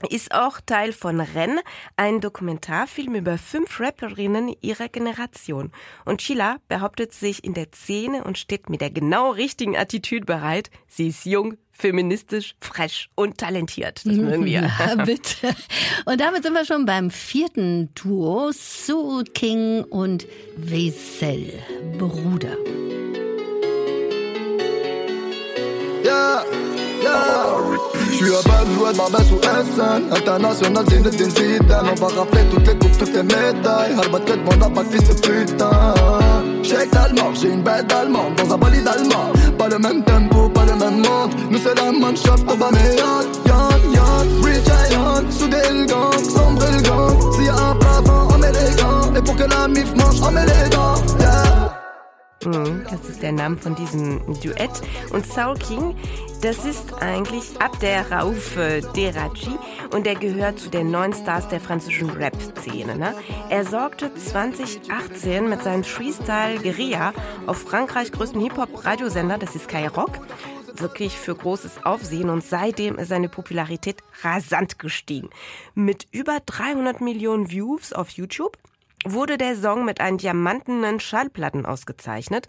ist 0.06 0.32
auch 0.32 0.60
Teil 0.64 0.92
von 0.92 1.20
Rennes, 1.20 1.62
ein 1.96 2.20
Dokumentarfilm 2.20 3.16
über 3.16 3.36
fünf 3.36 3.80
Rapperinnen 3.80 4.54
ihrer 4.60 4.88
Generation. 4.88 5.72
Und 6.04 6.22
Sheila 6.22 6.58
behauptet 6.68 7.12
sich 7.12 7.42
in 7.44 7.54
der 7.54 7.68
Szene 7.74 8.22
und 8.24 8.38
steht 8.38 8.70
mit 8.70 8.80
der 8.80 8.90
genau 8.90 9.30
richtigen 9.30 9.76
Attitüde 9.76 10.24
bereit. 10.24 10.70
Sie 10.86 11.08
ist 11.08 11.24
jung, 11.24 11.56
feministisch, 11.72 12.54
fresh 12.60 13.08
und 13.14 13.38
talentiert. 13.38 14.06
Das 14.06 14.14
mögen 14.16 14.44
wir. 14.44 14.70
Ja, 14.78 14.94
bitte. 15.04 15.54
Und 16.04 16.20
damit 16.20 16.44
sind 16.44 16.52
wir 16.52 16.64
schon 16.64 16.86
beim 16.86 17.10
vierten 17.10 17.92
Duo, 17.94 18.52
Soul 18.52 19.24
King 19.24 19.84
und 19.84 20.26
Wesel, 20.56 21.54
Bruder. 21.98 22.56
Ja, 26.04 26.44
ja. 27.02 27.97
Je 28.18 28.24
suis 28.24 28.34
à 28.34 28.42
Bad 28.42 28.96
ma 28.96 29.16
baisse 29.16 29.30
ou 29.30 29.38
SN 29.40 30.12
International, 30.12 30.84
Zidane 30.90 31.86
On 31.88 31.94
va 31.94 32.06
rafler 32.08 32.42
toutes 32.50 32.66
les 32.66 32.76
coupes, 32.76 32.98
toutes 32.98 33.14
les 33.14 33.22
médailles. 33.22 33.94
Harbat 33.96 34.18
tête, 34.20 34.40
mon 34.44 34.70
pas 34.70 34.82
de 34.82 34.88
fils 34.88 35.08
de 35.08 35.14
putain. 35.14 35.94
Check 36.64 36.96
allemand, 36.96 37.32
j'ai 37.40 37.50
une 37.50 37.62
bête 37.62 37.92
allemande 37.92 38.34
Dans 38.36 38.54
un 38.54 38.58
bolide 38.58 38.88
allemand. 38.88 39.32
Pas 39.56 39.68
le 39.68 39.78
même 39.78 40.02
tempo, 40.02 40.48
pas 40.48 40.64
le 40.64 40.74
même 40.74 40.96
monde. 40.96 41.32
Nous 41.48 41.58
c'est 41.58 41.76
la 41.76 41.92
man 41.92 42.16
shop, 42.16 42.42
Aubameyang. 42.48 43.24
Young, 43.46 43.94
young, 43.94 44.44
rich 44.44 44.64
giant 44.64 45.30
Soudé 45.30 45.58
le 45.70 45.86
gang, 45.86 46.12
sombre 46.24 46.64
le 46.72 46.82
gang 46.82 47.32
S'il 47.34 47.44
y 47.44 47.48
a 47.48 47.54
un 47.54 47.74
plafond, 47.76 48.34
on 48.34 48.38
met 48.38 48.50
les 48.50 48.82
gants. 48.82 49.14
Et 49.16 49.22
pour 49.22 49.36
que 49.36 49.44
la 49.44 49.68
mif 49.68 49.94
mange, 49.94 50.20
on 50.22 50.32
met 50.32 50.44
les. 50.44 50.58
Mhm, 50.68 51.07
das 52.40 53.08
ist 53.08 53.22
der 53.22 53.32
Name 53.32 53.56
von 53.56 53.74
diesem 53.74 54.20
Duett. 54.40 54.70
Und 55.10 55.26
Soul 55.26 55.56
King, 55.56 55.96
das 56.40 56.64
ist 56.64 56.94
eigentlich 57.02 57.60
Abder 57.60 58.10
Raouf 58.10 58.56
äh, 58.56 58.80
Derachi 58.94 59.58
und 59.92 60.06
er 60.06 60.14
gehört 60.14 60.60
zu 60.60 60.70
den 60.70 60.90
neuen 60.90 61.12
Stars 61.12 61.48
der 61.48 61.60
französischen 61.60 62.10
Rap-Szene. 62.10 62.96
Ne? 62.96 63.14
Er 63.50 63.64
sorgte 63.64 64.14
2018 64.14 65.48
mit 65.48 65.62
seinem 65.62 65.82
Freestyle 65.82 66.60
Guerilla 66.60 67.12
auf 67.46 67.58
Frankreichs 67.62 68.12
größten 68.12 68.40
Hip-Hop-Radiosender, 68.40 69.38
das 69.38 69.56
ist 69.56 69.64
Skyrock, 69.64 70.20
wirklich 70.74 71.16
für 71.16 71.34
großes 71.34 71.84
Aufsehen 71.84 72.30
und 72.30 72.44
seitdem 72.44 72.98
ist 72.98 73.08
seine 73.08 73.28
Popularität 73.28 73.98
rasant 74.22 74.78
gestiegen. 74.78 75.30
Mit 75.74 76.06
über 76.12 76.38
300 76.46 77.00
Millionen 77.00 77.50
Views 77.50 77.92
auf 77.92 78.10
YouTube 78.10 78.56
wurde 79.04 79.38
der 79.38 79.56
Song 79.56 79.84
mit 79.84 80.00
einem 80.00 80.18
diamantenen 80.18 81.00
Schallplatten 81.00 81.66
ausgezeichnet. 81.66 82.48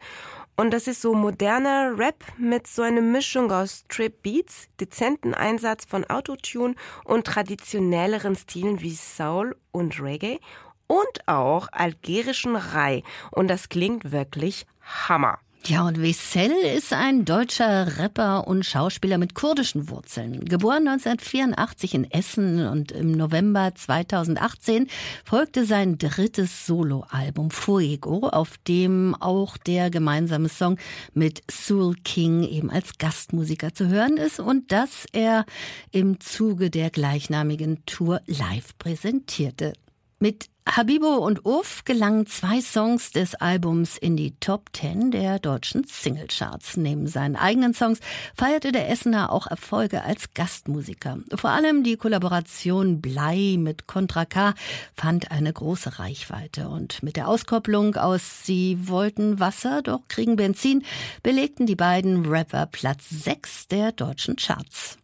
Und 0.55 0.71
das 0.71 0.87
ist 0.87 1.01
so 1.01 1.13
moderner 1.13 1.97
Rap 1.97 2.23
mit 2.37 2.67
so 2.67 2.81
einer 2.81 3.01
Mischung 3.01 3.51
aus 3.51 3.85
Trip 3.87 4.21
Beats, 4.21 4.67
dezenten 4.79 5.33
Einsatz 5.33 5.85
von 5.85 6.03
Autotune 6.09 6.75
und 7.05 7.25
traditionelleren 7.25 8.35
Stilen 8.35 8.81
wie 8.81 8.95
Soul 8.95 9.55
und 9.71 10.01
Reggae 10.01 10.39
und 10.87 11.27
auch 11.27 11.69
algerischen 11.71 12.55
Rai. 12.55 13.03
Und 13.31 13.47
das 13.47 13.69
klingt 13.69 14.11
wirklich 14.11 14.65
Hammer. 14.81 15.39
Ja, 15.65 15.85
und 15.85 16.01
Wessel 16.01 16.51
ist 16.75 16.93
ein 16.93 17.25
deutscher 17.25 17.99
Rapper 17.99 18.47
und 18.47 18.65
Schauspieler 18.65 19.17
mit 19.17 19.35
kurdischen 19.35 19.89
Wurzeln. 19.89 20.45
Geboren 20.45 20.87
1984 20.87 21.93
in 21.93 22.09
Essen 22.09 22.65
und 22.65 22.91
im 22.91 23.11
November 23.11 23.73
2018 23.75 24.87
folgte 25.25 25.65
sein 25.65 25.97
drittes 25.99 26.65
Soloalbum 26.65 27.51
Fuego, 27.51 28.29
auf 28.29 28.57
dem 28.67 29.13
auch 29.19 29.57
der 29.57 29.91
gemeinsame 29.91 30.49
Song 30.49 30.79
mit 31.13 31.43
Soul 31.51 31.95
King 32.03 32.43
eben 32.43 32.71
als 32.71 32.97
Gastmusiker 32.97 33.73
zu 33.73 33.89
hören 33.89 34.17
ist 34.17 34.39
und 34.39 34.71
das 34.71 35.05
er 35.11 35.45
im 35.91 36.19
Zuge 36.19 36.71
der 36.71 36.89
gleichnamigen 36.89 37.85
Tour 37.85 38.21
live 38.25 38.75
präsentierte. 38.79 39.73
Mit 40.19 40.47
Habibo 40.75 41.15
und 41.15 41.45
Uff 41.45 41.83
gelangen 41.83 42.27
zwei 42.27 42.61
Songs 42.61 43.11
des 43.11 43.33
Albums 43.33 43.97
in 43.97 44.15
die 44.15 44.35
Top 44.39 44.71
Ten 44.71 45.09
der 45.09 45.39
deutschen 45.39 45.83
Singlecharts. 45.83 46.77
Neben 46.77 47.07
seinen 47.07 47.35
eigenen 47.35 47.73
Songs 47.73 47.99
feierte 48.35 48.71
der 48.71 48.87
Essener 48.89 49.31
auch 49.31 49.47
Erfolge 49.47 50.03
als 50.03 50.33
Gastmusiker. 50.35 51.17
Vor 51.33 51.49
allem 51.49 51.83
die 51.83 51.97
Kollaboration 51.97 53.01
Blei 53.01 53.55
mit 53.57 53.87
Contra 53.87 54.25
K 54.25 54.53
fand 54.93 55.31
eine 55.31 55.51
große 55.51 55.97
Reichweite. 55.97 56.69
Und 56.69 57.01
mit 57.01 57.15
der 57.15 57.27
Auskopplung 57.27 57.95
aus 57.95 58.45
Sie 58.45 58.77
wollten 58.87 59.39
Wasser, 59.39 59.81
doch 59.81 60.01
kriegen 60.07 60.35
Benzin, 60.35 60.83
belegten 61.23 61.65
die 61.65 61.75
beiden 61.75 62.27
Rapper 62.27 62.67
Platz 62.67 63.09
6 63.09 63.69
der 63.69 63.91
deutschen 63.91 64.35
Charts. 64.35 64.99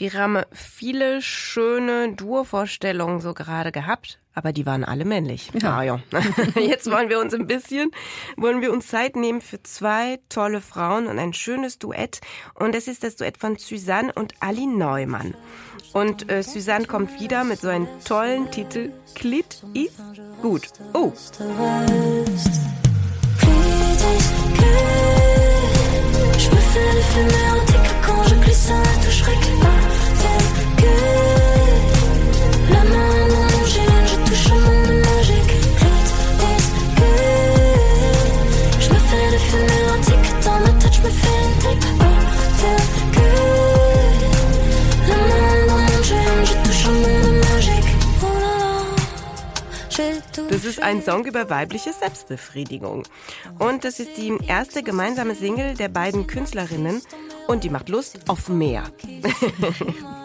Wir 0.00 0.14
haben 0.14 0.38
viele 0.50 1.20
schöne 1.20 2.14
Duo-Vorstellungen 2.14 3.20
so 3.20 3.34
gerade 3.34 3.70
gehabt, 3.70 4.18
aber 4.32 4.50
die 4.50 4.64
waren 4.64 4.82
alle 4.82 5.04
männlich. 5.04 5.50
Ja. 5.60 5.76
Ah, 5.76 5.82
ja. 5.82 6.00
Jetzt 6.58 6.90
wollen 6.90 7.10
wir 7.10 7.20
uns 7.20 7.34
ein 7.34 7.46
bisschen, 7.46 7.90
wollen 8.38 8.62
wir 8.62 8.72
uns 8.72 8.86
Zeit 8.86 9.14
nehmen 9.14 9.42
für 9.42 9.62
zwei 9.62 10.18
tolle 10.30 10.62
Frauen 10.62 11.06
und 11.06 11.18
ein 11.18 11.34
schönes 11.34 11.78
Duett. 11.78 12.22
Und 12.54 12.74
es 12.74 12.88
ist 12.88 13.04
das 13.04 13.16
Duett 13.16 13.36
von 13.36 13.56
Suzanne 13.56 14.10
und 14.14 14.32
Ali 14.40 14.64
Neumann. 14.64 15.34
Und 15.92 16.32
äh, 16.32 16.42
Suzanne 16.42 16.86
kommt 16.86 17.20
wieder 17.20 17.44
mit 17.44 17.60
so 17.60 17.68
einem 17.68 17.86
tollen 18.02 18.50
Titel 18.50 18.92
Klit 19.14 19.62
ist 19.74 20.00
gut. 20.40 20.62
Oh. 20.94 21.12
Je 26.42 26.48
me 26.48 26.56
fais 26.56 26.92
les 26.94 27.02
fumées 27.02 27.50
quand 28.06 28.22
je 28.30 28.34
glisse 28.36 28.64
sur 28.64 28.74
la 28.74 28.94
touche 29.04 29.20
réclame 29.20 29.82
Avec 30.24 30.76
que 30.80 30.94
la 32.72 32.82
main 32.90 33.28
dans 33.28 33.48
mon 33.50 33.64
je 33.66 34.16
touche 34.26 34.46
au 34.50 34.58
monde 34.66 35.00
magique 35.04 35.54
Let's 36.40 36.66
que 36.96 37.12
Je 38.80 38.88
me 38.88 39.00
fais 39.08 39.26
les 39.32 39.42
fumées 39.48 39.86
antiques 39.94 40.30
dans 40.42 40.60
ma 40.60 40.72
tête, 40.80 40.94
je 40.94 41.02
me 41.02 41.10
fais 41.10 41.39
Das 50.60 50.68
ist 50.68 50.82
ein 50.82 51.02
Song 51.02 51.24
über 51.24 51.48
weibliche 51.48 51.90
Selbstbefriedigung. 51.90 53.04
Und 53.58 53.84
das 53.84 53.98
ist 53.98 54.18
die 54.18 54.36
erste 54.46 54.82
gemeinsame 54.82 55.34
Single 55.34 55.72
der 55.72 55.88
beiden 55.88 56.26
Künstlerinnen 56.26 57.00
und 57.48 57.64
die 57.64 57.70
macht 57.70 57.88
Lust 57.88 58.28
auf 58.28 58.50
mehr. 58.50 58.82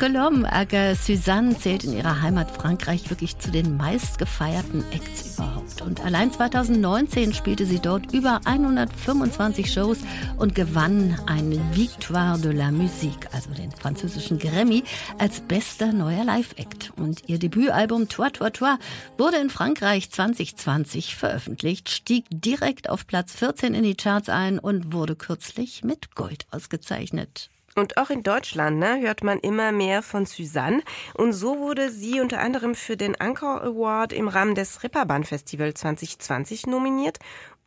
Colom, 0.00 0.44
aga 0.44 0.94
Suzanne 0.94 1.58
zählt 1.58 1.84
in 1.84 1.92
ihrer 1.92 2.22
Heimat 2.22 2.50
Frankreich 2.50 3.10
wirklich 3.10 3.38
zu 3.38 3.50
den 3.50 3.76
meistgefeierten 3.76 4.84
Acts 4.92 5.34
überhaupt. 5.36 5.82
Und 5.82 6.00
allein 6.04 6.32
2019 6.32 7.32
spielte 7.32 7.66
sie 7.66 7.80
dort 7.80 8.12
über 8.12 8.40
125 8.44 9.72
Shows 9.72 9.98
und 10.38 10.54
gewann 10.54 11.18
eine 11.26 11.60
Victoire 11.74 12.38
de 12.38 12.52
la 12.52 12.70
Musique, 12.70 13.28
also 13.32 13.50
den 13.50 13.70
französischen 13.72 14.38
Grammy, 14.38 14.84
als 15.18 15.40
bester 15.40 15.92
neuer 15.92 16.24
Live-Act. 16.24 16.92
Und 16.96 17.28
ihr 17.28 17.38
Debütalbum 17.38 18.08
Toi 18.08 18.30
Toi 18.30 18.50
Toi 18.50 18.76
wurde 19.18 19.36
in 19.36 19.50
Frankreich 19.50 20.10
2020 20.10 21.14
veröffentlicht, 21.14 21.90
stieg 21.90 22.24
direkt 22.30 22.88
auf 22.88 23.06
Platz 23.06 23.32
14 23.34 23.74
in 23.74 23.82
die 23.82 23.96
Charts 23.96 24.28
ein 24.28 24.58
und 24.58 24.92
wurde 24.92 25.16
kürzlich 25.16 25.84
mit 25.84 26.14
Gold 26.14 26.46
ausgezeichnet. 26.50 27.50
Und 27.80 27.96
auch 27.96 28.10
in 28.10 28.22
Deutschland 28.22 28.78
ne, 28.78 29.00
hört 29.00 29.24
man 29.24 29.40
immer 29.40 29.72
mehr 29.72 30.02
von 30.02 30.26
Suzanne. 30.26 30.82
Und 31.14 31.32
so 31.32 31.58
wurde 31.58 31.90
sie 31.90 32.20
unter 32.20 32.40
anderem 32.40 32.74
für 32.74 32.96
den 32.96 33.18
Anchor 33.18 33.62
Award 33.62 34.12
im 34.12 34.28
Rahmen 34.28 34.54
des 34.54 34.82
Ripperbahn 34.82 35.24
Festival 35.24 35.72
2020 35.72 36.66
nominiert 36.66 37.18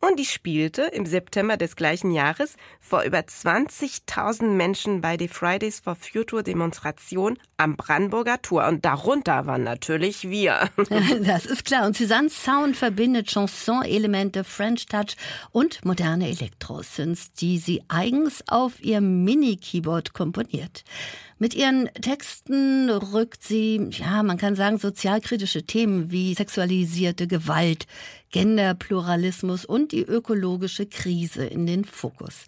und 0.06 0.18
die 0.18 0.26
spielte 0.26 0.82
im 0.82 1.06
September 1.06 1.56
des 1.56 1.76
gleichen 1.76 2.10
Jahres 2.10 2.56
vor 2.78 3.04
über 3.04 3.20
20.000 3.20 4.50
Menschen 4.50 5.00
bei 5.00 5.16
der 5.16 5.30
Fridays 5.30 5.80
for 5.80 5.94
Future 5.94 6.42
Demonstration 6.42 7.38
am 7.56 7.76
Brandenburger 7.76 8.42
Tor. 8.42 8.66
Und 8.66 8.84
darunter 8.84 9.46
waren 9.46 9.64
natürlich 9.64 10.28
wir. 10.28 10.68
Das 11.24 11.46
ist 11.46 11.64
klar. 11.64 11.86
Und 11.86 11.96
Suzanne's 11.96 12.44
Sound 12.44 12.76
verbindet 12.76 13.28
Chanson-Elemente, 13.28 14.44
French 14.44 14.86
Touch 14.86 15.16
und 15.52 15.82
moderne 15.84 16.28
Elektrosynths, 16.28 17.32
die 17.32 17.58
sie 17.58 17.82
eigens 17.88 18.44
auf 18.48 18.82
ihr 18.82 19.00
Mini-Keyboard 19.00 20.03
komponiert. 20.12 20.84
Mit 21.38 21.54
ihren 21.54 21.86
Texten 21.94 22.90
rückt 22.90 23.42
sie, 23.42 23.88
ja, 23.90 24.22
man 24.22 24.36
kann 24.36 24.56
sagen, 24.56 24.78
sozialkritische 24.78 25.64
Themen 25.64 26.10
wie 26.10 26.34
sexualisierte 26.34 27.26
Gewalt, 27.26 27.86
Genderpluralismus 28.34 29.64
und 29.64 29.92
die 29.92 30.02
ökologische 30.02 30.86
Krise 30.86 31.46
in 31.46 31.66
den 31.66 31.84
Fokus. 31.84 32.46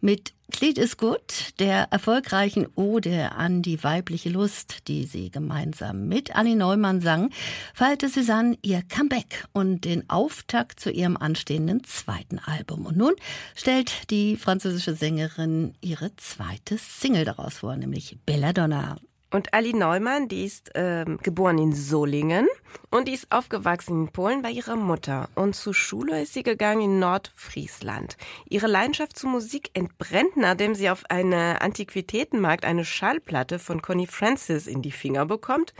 Mit 0.00 0.32
Lied 0.60 0.78
ist 0.78 0.96
gut, 0.96 1.52
der 1.58 1.88
erfolgreichen 1.90 2.66
Ode 2.74 3.32
an 3.32 3.60
die 3.60 3.84
weibliche 3.84 4.30
Lust, 4.30 4.88
die 4.88 5.04
sie 5.04 5.30
gemeinsam 5.30 6.08
mit 6.08 6.34
Ali 6.34 6.54
Neumann 6.54 7.02
sang, 7.02 7.32
feierte 7.74 8.08
Suzanne 8.08 8.56
ihr 8.62 8.80
Comeback 8.88 9.44
und 9.52 9.84
den 9.84 10.08
Auftakt 10.08 10.80
zu 10.80 10.90
ihrem 10.90 11.18
anstehenden 11.18 11.84
zweiten 11.84 12.38
Album. 12.38 12.86
Und 12.86 12.96
nun 12.96 13.12
stellt 13.54 14.10
die 14.10 14.38
französische 14.38 14.94
Sängerin 14.94 15.74
ihre 15.82 16.16
zweite 16.16 16.78
Single 16.78 17.26
daraus 17.26 17.58
vor, 17.58 17.76
nämlich 17.76 18.16
Belladonna. 18.24 18.96
Und 19.30 19.52
Ali 19.52 19.72
Neumann, 19.72 20.28
die 20.28 20.44
ist 20.44 20.70
ähm, 20.74 21.18
geboren 21.22 21.58
in 21.58 21.72
Solingen 21.72 22.46
und 22.90 23.08
die 23.08 23.14
ist 23.14 23.30
aufgewachsen 23.30 24.04
in 24.04 24.12
Polen 24.12 24.42
bei 24.42 24.50
ihrer 24.50 24.76
Mutter. 24.76 25.28
Und 25.34 25.56
zur 25.56 25.74
Schule 25.74 26.22
ist 26.22 26.34
sie 26.34 26.44
gegangen 26.44 26.82
in 26.82 26.98
Nordfriesland. 27.00 28.16
Ihre 28.48 28.68
Leidenschaft 28.68 29.18
zur 29.18 29.30
Musik 29.30 29.70
entbrennt, 29.74 30.36
nachdem 30.36 30.74
sie 30.74 30.90
auf 30.90 31.10
einem 31.10 31.56
Antiquitätenmarkt 31.58 32.64
eine 32.64 32.84
Schallplatte 32.84 33.58
von 33.58 33.82
Connie 33.82 34.06
Francis 34.06 34.66
in 34.66 34.80
die 34.80 34.92
Finger 34.92 35.26
bekommt. 35.26 35.74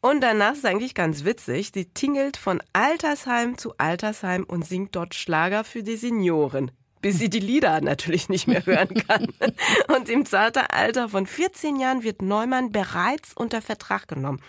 Und 0.00 0.20
danach 0.20 0.52
ist 0.52 0.66
eigentlich 0.66 0.94
ganz 0.94 1.24
witzig. 1.24 1.72
Sie 1.74 1.86
tingelt 1.86 2.36
von 2.36 2.62
Altersheim 2.72 3.58
zu 3.58 3.72
Altersheim 3.78 4.44
und 4.44 4.64
singt 4.64 4.94
dort 4.94 5.14
Schlager 5.14 5.64
für 5.64 5.82
die 5.82 5.96
Senioren 5.96 6.70
bis 7.04 7.18
sie 7.18 7.28
die 7.28 7.38
Lieder 7.38 7.82
natürlich 7.82 8.30
nicht 8.30 8.48
mehr 8.48 8.64
hören 8.64 8.94
kann. 9.06 9.28
Und 9.94 10.08
im 10.08 10.24
zarten 10.24 10.64
Alter 10.70 11.10
von 11.10 11.26
14 11.26 11.78
Jahren 11.78 12.02
wird 12.02 12.22
Neumann 12.22 12.72
bereits 12.72 13.34
unter 13.34 13.60
Vertrag 13.60 14.08
genommen. 14.08 14.40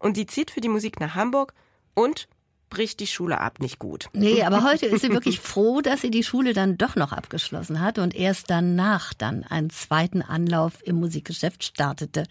Und 0.00 0.16
die 0.16 0.26
zieht 0.26 0.50
für 0.50 0.60
die 0.60 0.68
Musik 0.68 0.98
nach 0.98 1.14
Hamburg 1.14 1.54
und 1.94 2.26
bricht 2.70 3.00
die 3.00 3.06
Schule 3.06 3.40
ab, 3.40 3.58
nicht 3.60 3.78
gut. 3.78 4.06
Nee, 4.12 4.42
aber 4.42 4.64
heute 4.64 4.86
ist 4.86 5.02
sie 5.02 5.10
wirklich 5.10 5.40
froh, 5.40 5.80
dass 5.80 6.00
sie 6.00 6.10
die 6.10 6.24
Schule 6.24 6.54
dann 6.54 6.78
doch 6.78 6.96
noch 6.96 7.12
abgeschlossen 7.12 7.80
hat 7.80 7.98
und 7.98 8.14
erst 8.14 8.48
danach 8.48 9.12
dann 9.12 9.44
einen 9.44 9.70
zweiten 9.70 10.22
Anlauf 10.22 10.74
im 10.84 10.96
Musikgeschäft 10.96 11.64
startete. 11.64 12.24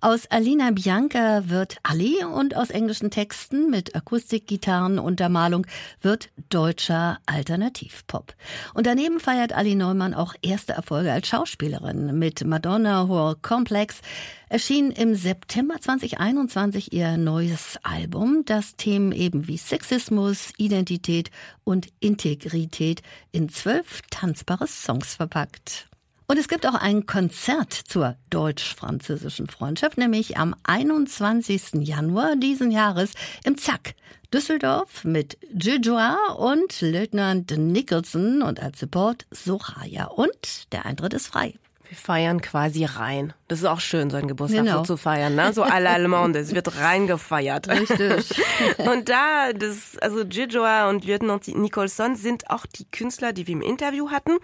Aus 0.00 0.26
Alina 0.30 0.70
Bianca 0.70 1.48
wird 1.48 1.78
Ali 1.82 2.24
und 2.24 2.56
aus 2.56 2.70
englischen 2.70 3.10
Texten 3.10 3.70
mit 3.70 3.96
Akustikgitarren 3.96 4.98
Untermalung 4.98 5.66
wird 6.02 6.30
deutscher 6.50 7.18
Alternativpop. 7.26 8.34
Und 8.74 8.86
daneben 8.86 9.18
feiert 9.18 9.52
Ali 9.54 9.74
Neumann 9.74 10.14
auch 10.14 10.34
erste 10.42 10.74
Erfolge 10.74 11.10
als 11.10 11.26
Schauspielerin 11.28 12.18
mit 12.18 12.44
Madonna 12.44 13.08
Horror 13.08 13.36
Complex 13.40 14.00
erschien 14.48 14.90
im 14.90 15.14
September 15.14 15.80
2021 15.80 16.92
ihr 16.92 17.16
neues 17.16 17.78
Album, 17.82 18.44
das 18.44 18.76
Themen 18.76 19.12
eben 19.12 19.48
wie 19.48 19.56
Sexismus, 19.56 20.52
Identität 20.56 21.30
und 21.64 21.88
Integrität 22.00 23.02
in 23.32 23.48
zwölf 23.48 24.02
tanzbare 24.10 24.66
Songs 24.66 25.14
verpackt. 25.14 25.88
Und 26.28 26.38
es 26.38 26.48
gibt 26.48 26.66
auch 26.66 26.74
ein 26.74 27.06
Konzert 27.06 27.72
zur 27.72 28.16
deutsch-französischen 28.30 29.46
Freundschaft, 29.46 29.96
nämlich 29.96 30.36
am 30.36 30.56
21. 30.64 31.86
Januar 31.86 32.34
diesen 32.34 32.72
Jahres 32.72 33.12
im 33.44 33.56
Zack, 33.56 33.94
Düsseldorf 34.34 35.04
mit 35.04 35.38
Jujoa 35.54 36.32
und 36.36 36.80
Leutnant 36.80 37.56
Nicholson 37.56 38.42
und 38.42 38.60
als 38.60 38.80
Support 38.80 39.26
Sochaya. 39.30 40.06
Und 40.06 40.72
der 40.72 40.84
Eintritt 40.84 41.14
ist 41.14 41.28
frei. 41.28 41.54
Wir 41.88 41.96
feiern 41.96 42.40
quasi 42.40 42.84
rein. 42.84 43.32
Das 43.46 43.60
ist 43.60 43.64
auch 43.64 43.78
schön, 43.78 44.10
so 44.10 44.16
ein 44.16 44.26
Geburtstag 44.26 44.64
genau. 44.64 44.78
so 44.78 44.84
zu 44.84 44.96
feiern, 44.96 45.36
ne? 45.36 45.52
So 45.52 45.62
à 45.62 45.80
l'allemande. 45.80 46.38
es 46.38 46.52
wird 46.52 46.80
reingefeiert. 46.80 47.68
Richtig. 47.68 48.30
und 48.78 49.08
da, 49.08 49.52
das, 49.52 49.96
also 49.98 50.24
Gijoa 50.26 50.88
und 50.88 51.04
Lieutenant 51.04 51.46
Nicholson 51.46 52.16
sind 52.16 52.50
auch 52.50 52.66
die 52.66 52.86
Künstler, 52.90 53.32
die 53.32 53.46
wir 53.46 53.52
im 53.52 53.62
Interview 53.62 54.10
hatten. 54.10 54.38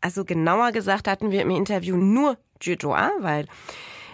Also 0.00 0.24
genauer 0.24 0.70
gesagt 0.70 1.08
hatten 1.08 1.32
wir 1.32 1.42
im 1.42 1.50
Interview 1.50 1.96
nur 1.96 2.38
Gijoa, 2.60 3.10
weil 3.20 3.46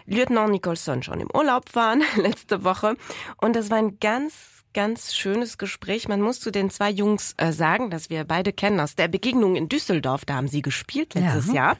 Lieutenant 0.07 0.51
Nicholson 0.51 1.03
schon 1.03 1.21
im 1.21 1.29
Urlaub 1.35 1.75
waren 1.75 2.03
letzte 2.17 2.65
Woche. 2.65 2.97
Und 3.37 3.57
das 3.57 3.71
war 3.71 3.77
ein 3.77 3.99
ganz 4.01 4.60
ganz 4.73 5.15
schönes 5.15 5.59
Gespräch. 5.59 6.09
Man 6.09 6.21
muss 6.21 6.41
zu 6.41 6.51
den 6.51 6.71
zwei 6.71 6.91
Jungs 6.91 7.35
äh, 7.37 7.53
sagen, 7.53 7.91
dass 7.91 8.11
wir 8.11 8.25
beide 8.25 8.53
kennen 8.53 8.81
aus 8.81 8.95
der 8.95 9.09
Begegnung 9.09 9.57
in 9.57 9.69
Düsseldorf. 9.69 10.25
Da 10.25 10.35
haben 10.35 10.49
sie 10.49 10.63
gespielt 10.63 11.15
letztes 11.15 11.49
ja. 11.49 11.55
Jahr. 11.55 11.77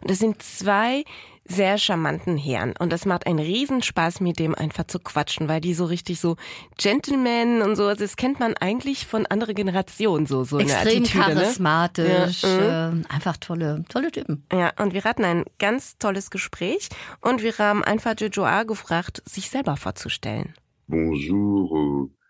Und 0.00 0.10
das 0.10 0.18
sind 0.18 0.42
zwei 0.42 1.04
sehr 1.46 1.78
charmanten 1.78 2.36
Herren. 2.36 2.74
Und 2.78 2.90
das 2.92 3.04
macht 3.04 3.26
einen 3.26 3.38
Riesenspaß, 3.38 4.20
mit 4.20 4.38
dem 4.38 4.54
einfach 4.54 4.84
zu 4.84 4.98
quatschen, 4.98 5.48
weil 5.48 5.60
die 5.60 5.74
so 5.74 5.84
richtig 5.84 6.20
so 6.20 6.36
Gentlemen 6.78 7.62
und 7.62 7.76
so, 7.76 7.84
also 7.84 8.02
das 8.02 8.16
kennt 8.16 8.40
man 8.40 8.54
eigentlich 8.56 9.06
von 9.06 9.26
anderer 9.26 9.52
Generation, 9.52 10.26
so, 10.26 10.44
so 10.44 10.58
Extrem 10.58 10.80
eine 10.80 11.00
Attitüde, 11.00 11.18
ne? 11.18 11.34
charismatisch, 11.34 12.42
ja. 12.42 12.88
äh, 12.88 12.92
einfach 13.08 13.36
tolle, 13.36 13.84
tolle 13.88 14.10
Typen. 14.10 14.46
Ja, 14.52 14.72
und 14.78 14.94
wir 14.94 15.04
hatten 15.04 15.24
ein 15.24 15.44
ganz 15.58 15.98
tolles 15.98 16.30
Gespräch 16.30 16.88
und 17.20 17.42
wir 17.42 17.56
haben 17.58 17.84
einfach 17.84 18.14
Jojo 18.18 18.44
A 18.44 18.62
gefragt, 18.62 19.22
sich 19.26 19.50
selber 19.50 19.76
vorzustellen. 19.76 20.54
Bonjour 20.86 21.72
aux 21.72 22.23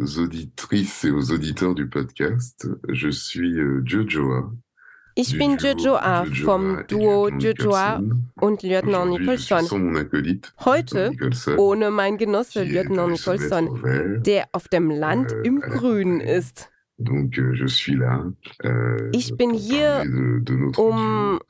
auditrices 0.00 1.04
et 1.04 1.10
aux 1.10 1.32
auditeurs 1.32 1.74
du 1.74 1.88
podcast. 1.88 2.68
Je 2.88 3.10
suis 3.10 3.58
euh, 3.58 3.82
Jojoa. 3.84 4.52
Ich 5.16 5.38
bin 5.38 5.56
Jojoa 5.56 6.24
vom 6.44 6.82
Duo 6.88 7.30
Jojoa 7.30 8.00
und 8.40 8.64
Lieutenant 8.64 9.06
Nicholson. 9.06 9.64
Heute 10.64 11.12
ohne 11.56 11.92
mein 11.92 12.18
Genosse 12.18 12.64
Lieutenant 12.64 13.12
Nicholson, 13.12 14.20
der 14.26 14.48
auf 14.50 14.66
dem 14.66 14.90
Land 14.90 15.32
euh, 15.32 15.42
im 15.44 15.60
Grünen 15.60 16.20
ist. 16.20 16.68
Donc, 16.96 17.36
je 17.36 17.66
suis 17.66 17.94
là, 17.94 18.32
euh, 18.64 19.10
ich 19.12 19.36
bin 19.36 19.52
hier, 19.52 20.04
um 20.76 21.40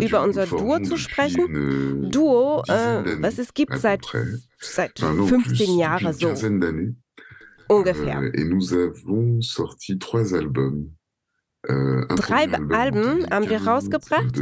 über 0.00 0.22
unser 0.24 0.46
Duo 0.46 0.80
zu 0.80 0.96
sprechen. 0.96 2.10
Duo, 2.10 2.62
äh, 2.66 3.22
was 3.22 3.38
es 3.38 3.54
gibt 3.54 3.78
seit, 3.78 4.04
seit 4.58 4.98
15 4.98 5.78
Jahren 5.78 6.12
so. 6.12 6.34
Ungefähr. 7.72 8.22
Et 8.34 8.44
nous 8.44 8.74
avons 8.74 9.40
sorti 9.40 9.98
trois 9.98 10.34
albums. 10.34 10.90
Euh, 11.70 12.04
Drei 12.08 12.48
Alben 12.72 13.24
haben 13.30 13.48
wir 13.48 13.64
rausgebracht. 13.64 14.36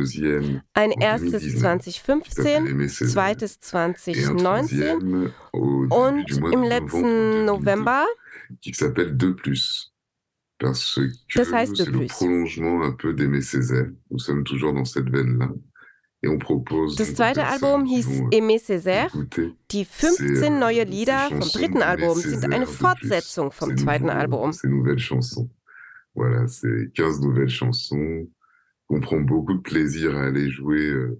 Ein 0.72 0.90
erstes 0.92 1.58
2015, 1.58 2.88
zweites 2.88 3.60
2019 3.60 5.30
und 5.52 6.30
im 6.52 6.62
letzten 6.62 7.44
November. 7.44 8.06
das 10.58 11.52
heißt 11.52 11.76
c'est 11.76 11.90
le 11.90 12.06
prolongement 12.06 12.82
un 12.82 12.92
peu 12.92 13.14
d'Aimé 13.14 13.42
Césaire. 13.42 13.90
Nous 14.10 14.18
sommes 14.18 14.44
toujours 14.44 14.72
dans 14.72 14.84
cette 14.86 15.10
veine-là. 15.10 15.50
Das 16.22 17.14
zweite 17.14 17.46
Album 17.46 17.86
hieß 17.86 18.24
Aimé 18.30 18.58
Césaire. 18.58 19.10
Die 19.70 19.84
15 19.86 20.58
neue 20.58 20.84
Lieder 20.84 21.28
vom 21.30 21.40
dritten 21.40 21.82
Album 21.82 22.14
sind 22.18 22.52
eine 22.52 22.66
Fortsetzung 22.66 23.50
vom 23.52 23.76
zweiten 23.76 24.10
Album. 24.10 24.52
Voilà, 26.14 26.46
c'est 26.48 26.90
15 26.94 27.20
nouvelles 27.20 27.48
chansons. 27.48 28.28
On 28.90 29.00
prend 29.00 29.20
beaucoup 29.20 29.54
de 29.54 29.62
plaisir 29.62 30.16
à 30.16 30.24
aller 30.24 30.50
jouer. 30.50 30.88
Euh, 30.90 31.18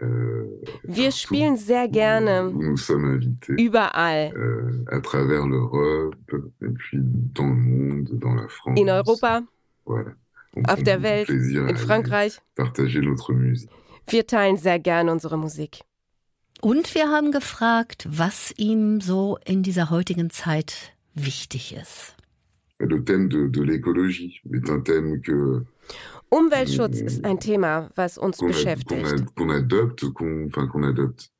euh, 0.00 0.62
Wir 0.84 1.10
spielen 1.10 1.56
sehr 1.56 1.88
gerne 1.88 2.52
überall. 3.58 4.32
Euh. 4.36 4.84
In 8.76 8.88
Europa. 8.88 9.42
Auf 10.68 10.82
der 10.82 11.02
Welt, 11.02 11.28
in 11.28 11.76
Frankreich. 11.76 12.40
Wir 14.08 14.26
teilen 14.26 14.56
sehr 14.56 14.78
gern 14.78 15.08
unsere 15.08 15.36
Musik. 15.36 15.80
Und 16.60 16.94
wir 16.94 17.10
haben 17.10 17.32
gefragt, 17.32 18.06
was 18.08 18.52
ihm 18.56 19.00
so 19.00 19.38
in 19.44 19.62
dieser 19.62 19.90
heutigen 19.90 20.30
Zeit 20.30 20.94
wichtig 21.14 21.74
ist. 21.74 22.14
Le 22.78 23.02
thème 23.02 23.28
de, 23.28 23.48
de 23.48 23.62
l'écologie 23.62 24.40
est 24.52 24.68
un 24.68 24.82
thème 24.82 25.22
que 25.22 25.64
Umweltschutz 26.30 27.00
ist 27.00 27.24
ein 27.24 27.38
Thema, 27.38 27.88
was 27.94 28.18
uns 28.18 28.38
qu 28.38 28.46
beschäftigt. 28.46 29.34
Qu'on 29.34 29.50
adopte, 29.50 30.12
qu'on 30.12 30.46
enfin, 30.46 30.68
qu 30.68 30.84
adopte, 30.84 31.30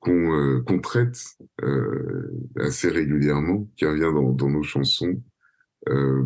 qu'on 0.00 0.32
euh, 0.32 0.62
qu 0.64 0.80
traite 0.80 1.18
euh, 1.62 2.30
assez 2.58 2.88
régulièrement, 2.88 3.66
qui 3.76 3.84
revient 3.84 4.12
dans, 4.14 4.32
dans 4.32 4.48
nos 4.48 4.62
chansons. 4.62 5.20
Euh, 5.88 6.22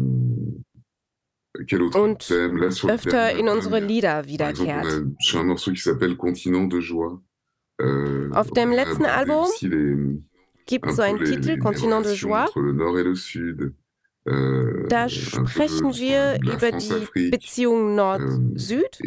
und 1.94 2.30
öfter 2.88 3.38
in 3.38 3.48
unsere 3.48 3.80
Lieder 3.80 4.26
wiederkehrt. 4.26 4.86
Euh, 7.80 8.30
Auf 8.32 8.50
dem 8.50 8.72
letzten 8.72 9.04
Album 9.06 9.46
gibt 10.66 10.86
es 10.86 10.96
so 10.96 11.02
einen 11.02 11.24
Titel, 11.24 11.58
Continent 11.58 12.06
de 12.06 12.14
Joie. 12.14 12.46
Euh, 14.28 14.86
da 14.88 15.08
sprechen 15.08 15.94
wir 15.94 16.38
über 16.42 16.72
die 16.72 17.30
Beziehung 17.30 17.94
Nord-Süd. 17.94 19.00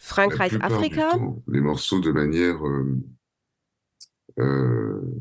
Frankreich-Afrika. 0.00 1.12
Les 1.46 1.60
morceaux 1.60 2.00
de 2.00 2.10
manière 2.12 2.60
euh, 4.38 5.20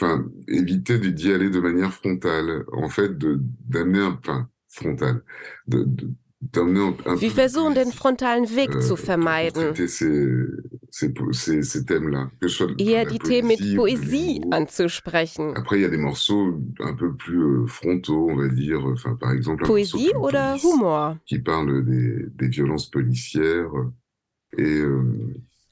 enfin, 0.00 0.26
éviter 0.48 0.98
d'y 0.98 1.32
aller 1.32 1.50
de 1.50 1.60
manière 1.60 1.92
frontale, 1.92 2.64
en 2.72 2.88
fait, 2.88 3.12
d'amener 3.18 4.00
un, 4.00 4.18
enfin, 4.18 4.48
frontal, 4.68 5.22
de, 5.66 5.84
de, 5.84 6.14
Wir 6.42 7.30
versuchen 7.30 7.74
den 7.74 7.92
frontalen 7.92 8.48
Weg 8.56 8.82
zu 8.82 8.96
vermeiden. 8.96 9.74
Eher 12.78 13.04
die 13.04 13.18
Themen 13.18 13.48
mit 13.48 13.76
Poesie 13.76 14.40
anzusprechen. 14.50 15.52
Poésie 19.64 20.14
oder 20.14 20.56
Humor? 20.62 21.18
Qui 21.26 21.38
parle 21.40 21.84
des, 21.84 22.30
des 22.30 22.48
violences 22.48 22.90
policières 22.90 23.90
et 24.56 24.82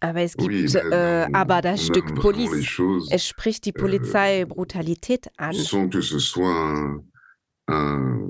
aber 0.01 0.23
es 0.23 0.37
gibt 0.37 0.51
oui, 0.51 0.65
äh, 0.91 1.29
aber 1.33 1.61
das 1.61 1.87
Stück 1.87 2.15
Police. 2.15 2.81
Es 3.11 3.27
spricht 3.27 3.65
die 3.65 3.73
Polizeibrutalität 3.73 5.27
euh, 5.27 5.45
an. 5.45 5.53
Sans 5.55 5.89
que 5.89 6.01
ce 6.01 6.19
soit 6.19 6.55
un, 6.55 7.03
un, 7.69 8.29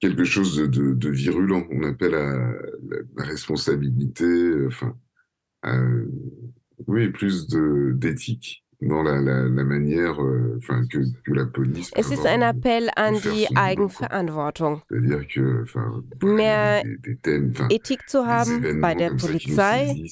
quelque 0.00 0.24
chose 0.24 0.56
de, 0.56 0.66
de, 0.66 0.94
de, 0.94 1.10
virulent. 1.10 1.66
On 1.70 1.82
appelle 1.84 2.12
la, 2.12 2.54
la 3.16 3.24
responsabilité, 3.24 4.66
enfin, 4.66 4.96
euh, 5.66 6.06
oui, 6.86 7.10
plus 7.10 7.46
d'éthique. 7.48 8.63
Euh. 8.80 10.64
Es 11.96 12.10
ist 12.10 12.26
ein 12.26 12.42
Appell 12.42 12.90
an 12.96 13.14
die 13.22 13.56
Eigenverantwortung. 13.56 14.82
Mehr 16.20 16.82
Ethik 17.70 18.08
zu 18.08 18.26
haben 18.26 18.80
bei 18.80 18.94
der 18.94 19.10
Polizei 19.10 20.08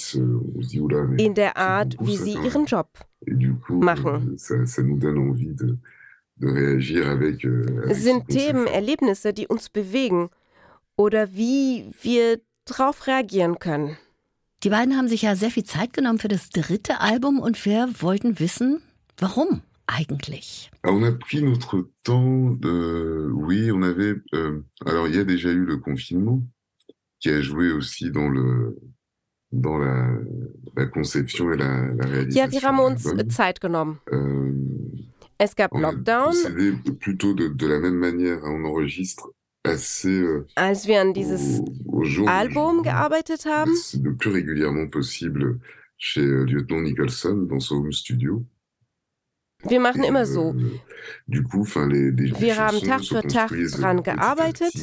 oula, 0.79 1.14
in 1.16 1.35
der 1.35 1.57
Art, 1.57 1.96
wie 2.01 2.16
sie 2.16 2.35
ihren 2.35 2.66
Job 2.66 2.88
machen. 3.68 4.37
Euh, 6.42 7.94
sind 7.94 8.29
Themen, 8.29 8.66
Erlebnisse, 8.66 9.33
die 9.33 9.46
uns 9.46 9.68
bewegen 9.68 10.31
oder 10.96 11.33
wie 11.33 11.92
wir 12.03 12.40
darauf 12.64 13.07
reagieren 13.07 13.59
können. 13.59 13.96
Die 14.62 14.70
beiden 14.70 14.96
haben 14.96 15.09
sich 15.09 15.22
ja 15.22 15.35
sehr 15.35 15.51
viel 15.51 15.64
Zeit 15.64 15.92
genommen 15.92 16.20
für 16.20 16.29
das 16.29 16.51
dritte 16.51 17.01
Album 17.01 17.40
und 17.40 17.64
wir 17.64 17.88
wollten 17.98 18.38
wissen, 18.38 18.81
warum 19.18 19.62
eigentlich 19.88 20.70
On 20.87 21.03
a 21.03 21.11
pris 21.11 21.42
notre 21.42 21.88
temps. 22.05 22.57
De... 22.61 23.31
Oui, 23.35 23.72
on 23.72 23.83
avait. 23.83 24.20
Euh... 24.33 24.62
Alors, 24.87 25.09
il 25.09 25.16
y 25.16 25.18
a 25.18 25.25
déjà 25.25 25.51
eu 25.51 25.64
le 25.64 25.79
confinement 25.79 26.42
qui 27.20 27.31
a 27.31 27.42
joué 27.42 27.72
aussi 27.72 28.11
dans 28.12 28.29
le 28.29 28.77
dans 29.51 29.79
la, 29.79 30.18
la 30.77 30.87
conception 30.87 31.53
et 31.53 31.57
la, 31.57 31.94
la 31.94 32.07
réalisation. 32.07 32.44
Ja, 32.44 32.53
wir 32.53 32.62
haben 32.62 32.81
uns 32.81 33.03
Zeit 33.35 33.61
genommen. 33.61 33.98
Euh... 34.12 34.55
Es 35.38 35.57
gab 35.57 35.72
Lockdown. 35.72 36.35
On 36.87 36.94
plutôt 36.94 37.35
de, 37.35 37.48
de 37.48 37.66
la 37.66 37.81
même 37.81 37.96
manière. 37.96 38.38
On 38.44 38.64
enregistre 38.64 39.27
euh, 39.29 39.41
Als 39.64 40.87
wir 40.87 41.01
an 41.01 41.14
dieses 41.14 41.62
Album 42.27 42.83
gearbeitet 42.83 43.46
haben, 43.46 43.72
le 44.03 44.16
plus 44.16 44.33
régulièrement 44.33 44.88
possible 44.88 45.61
chez 45.98 46.20
euh, 46.20 46.44
Lieutenant 46.44 46.81
Nicholson 46.81 47.46
dans 47.48 47.61
son 47.61 47.77
home 47.77 47.92
studio. 47.92 48.44
Wir 49.68 49.79
machen 49.79 50.03
immer 50.03 50.27
so. 50.27 50.53
Euh, 50.53 50.81
wir 51.29 52.57
haben 52.59 52.81
Tag 52.81 53.05
für 53.05 53.22
Tag 53.22 53.51
dran 53.51 54.03
gearbeitet. 54.03 54.75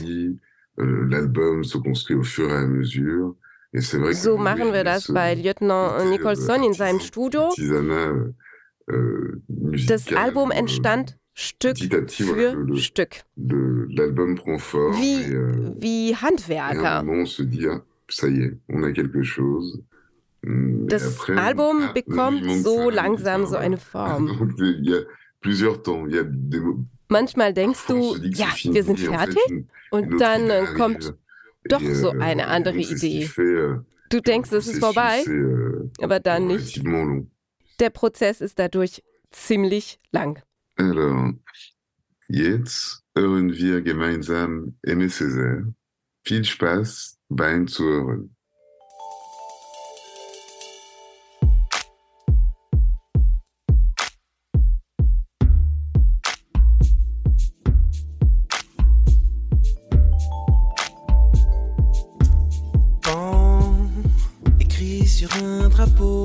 Euh, 0.78 1.63
so 4.13 4.38
machen 4.38 4.72
wir 4.72 4.86
das 4.86 5.12
bei 5.13 5.36
Lieutenant 5.36 6.10
Nicholson 6.10 6.63
in 6.63 6.74
seinem 6.74 7.02
Studio. 7.02 7.50
Das 9.88 10.08
Album 10.13 10.52
entstand 10.52 11.20
Stück 11.41 11.78
für 12.12 12.54
le, 12.54 12.75
Stück. 12.75 13.21
L'album 13.38 14.36
prend 14.36 14.60
forme. 14.60 14.97
Wie, 14.97 15.21
et, 15.21 15.34
euh, 15.34 15.71
wie 15.80 16.13
Handwerker. 16.13 17.02
Et 17.02 17.25
se 17.25 17.43
dit, 17.43 17.65
ah, 17.65 17.82
ça 18.10 18.28
y 18.28 18.41
est, 18.41 18.58
on 18.67 18.84
a 18.84 18.91
quelque 18.91 19.23
chose. 19.23 19.82
Mm, 20.43 20.88
das 20.88 21.06
après, 21.06 21.38
Album 21.38 21.82
ah, 21.88 21.93
bekommt 21.93 22.43
so 22.62 22.89
langsam 22.89 23.45
so 23.45 23.56
eine 23.56 23.78
Form. 23.78 24.54
Il 24.60 24.89
y 24.89 24.93
a 24.93 24.99
plusieurs 25.39 25.82
temps. 25.82 26.06
Il 26.08 26.15
y 26.15 26.19
a 26.19 26.23
des, 26.23 26.62
Manchmal 27.08 27.54
denkst 27.54 27.88
du, 27.88 28.17
ja, 28.17 28.47
wir 28.63 28.84
sind 28.84 28.99
fertig. 28.99 29.65
Und 29.91 30.19
dann 30.19 30.49
äh, 30.49 30.65
kommt 30.75 31.13
doch 31.69 31.82
so 31.82 32.12
euh, 32.12 32.19
eine 32.19 32.47
andere 32.47 32.80
Idee. 32.80 33.30
Euh, 33.38 33.78
du 34.10 34.19
denkst, 34.19 34.52
es 34.52 34.67
ist 34.67 34.80
vorbei, 34.80 35.23
aber 36.02 36.19
dann 36.19 36.47
nicht. 36.47 36.84
Der 37.80 37.91
Prozess 37.91 38.41
ist 38.41 38.60
dadurch 38.60 39.02
ziemlich 39.32 39.99
lang. 40.12 40.43
Also, 40.80 41.34
jetzt 42.30 43.04
hören 43.13 43.52
wir 43.52 43.82
gemeinsam 43.82 44.78
Aimé 44.88 45.10
Césaire. 45.10 45.74
Viel 46.24 46.46
Spaß 46.46 47.20
beim 47.28 47.68
Zuhören. 47.68 48.34
Bon, 63.04 63.92
sur 65.06 65.30
un 65.42 65.70
drapeau. 65.70 66.18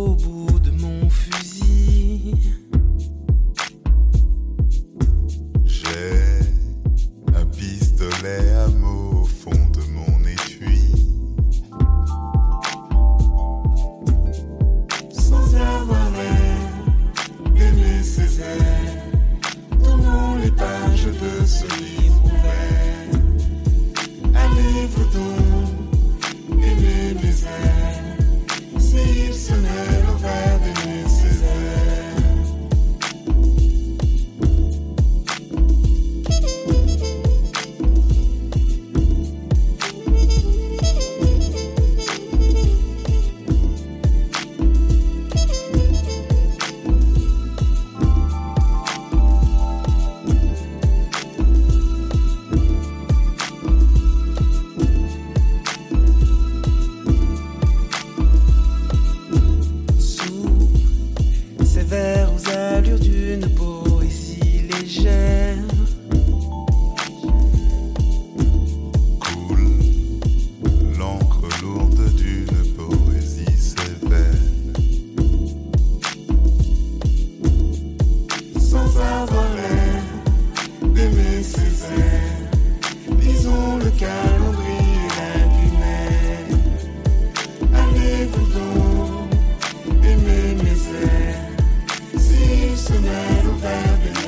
acelera 92.94 93.48
o 93.48 93.57
verbo. 93.57 94.24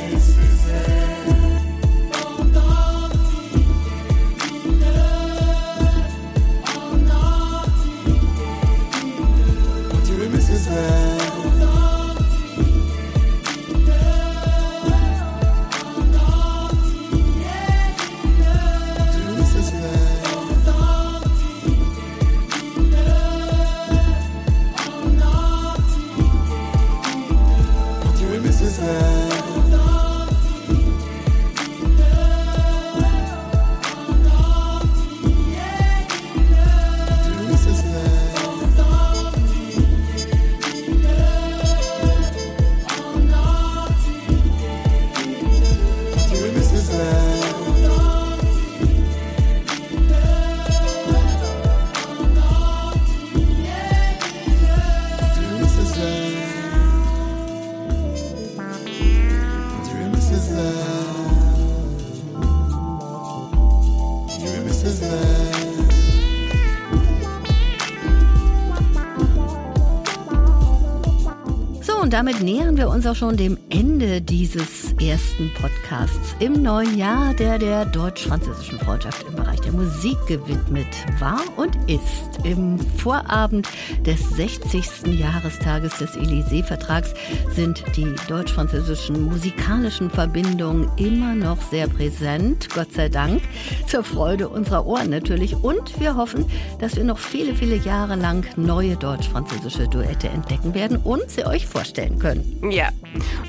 Damit 72.26 72.42
nähern 72.42 72.76
wir 72.76 72.88
uns 72.88 73.06
auch 73.06 73.14
schon 73.14 73.36
dem 73.36 73.56
Ende 73.68 74.20
dieses 74.20 74.92
ersten 75.00 75.48
Podcasts 75.54 76.34
im 76.40 76.60
neuen 76.60 76.98
Jahr, 76.98 77.32
der 77.34 77.56
der 77.56 77.84
deutsch-französischen 77.84 78.80
Freundschaft 78.80 79.24
im 79.28 79.36
Bereich 79.36 79.60
der 79.60 79.70
Musik 79.70 80.16
gewidmet 80.26 80.88
war 81.20 81.40
und 81.56 81.76
ist. 81.88 82.35
Im 82.46 82.78
Vorabend 82.78 83.68
des 84.06 84.20
60. 84.36 85.18
Jahrestages 85.18 85.98
des 85.98 86.16
Élysée-Vertrags 86.16 87.12
sind 87.50 87.82
die 87.96 88.14
deutsch-französischen 88.28 89.24
musikalischen 89.24 90.10
Verbindungen 90.10 90.88
immer 90.96 91.34
noch 91.34 91.60
sehr 91.60 91.88
präsent, 91.88 92.68
Gott 92.72 92.92
sei 92.92 93.08
Dank, 93.08 93.42
zur 93.88 94.04
Freude 94.04 94.48
unserer 94.48 94.86
Ohren 94.86 95.10
natürlich. 95.10 95.56
Und 95.56 95.98
wir 95.98 96.14
hoffen, 96.14 96.46
dass 96.78 96.94
wir 96.94 97.02
noch 97.02 97.18
viele, 97.18 97.52
viele 97.56 97.76
Jahre 97.76 98.14
lang 98.14 98.46
neue 98.54 98.94
deutsch-französische 98.94 99.88
Duette 99.88 100.28
entdecken 100.28 100.72
werden 100.72 100.98
und 100.98 101.28
sie 101.28 101.44
euch 101.44 101.66
vorstellen 101.66 102.20
können. 102.20 102.60
Ja, 102.70 102.90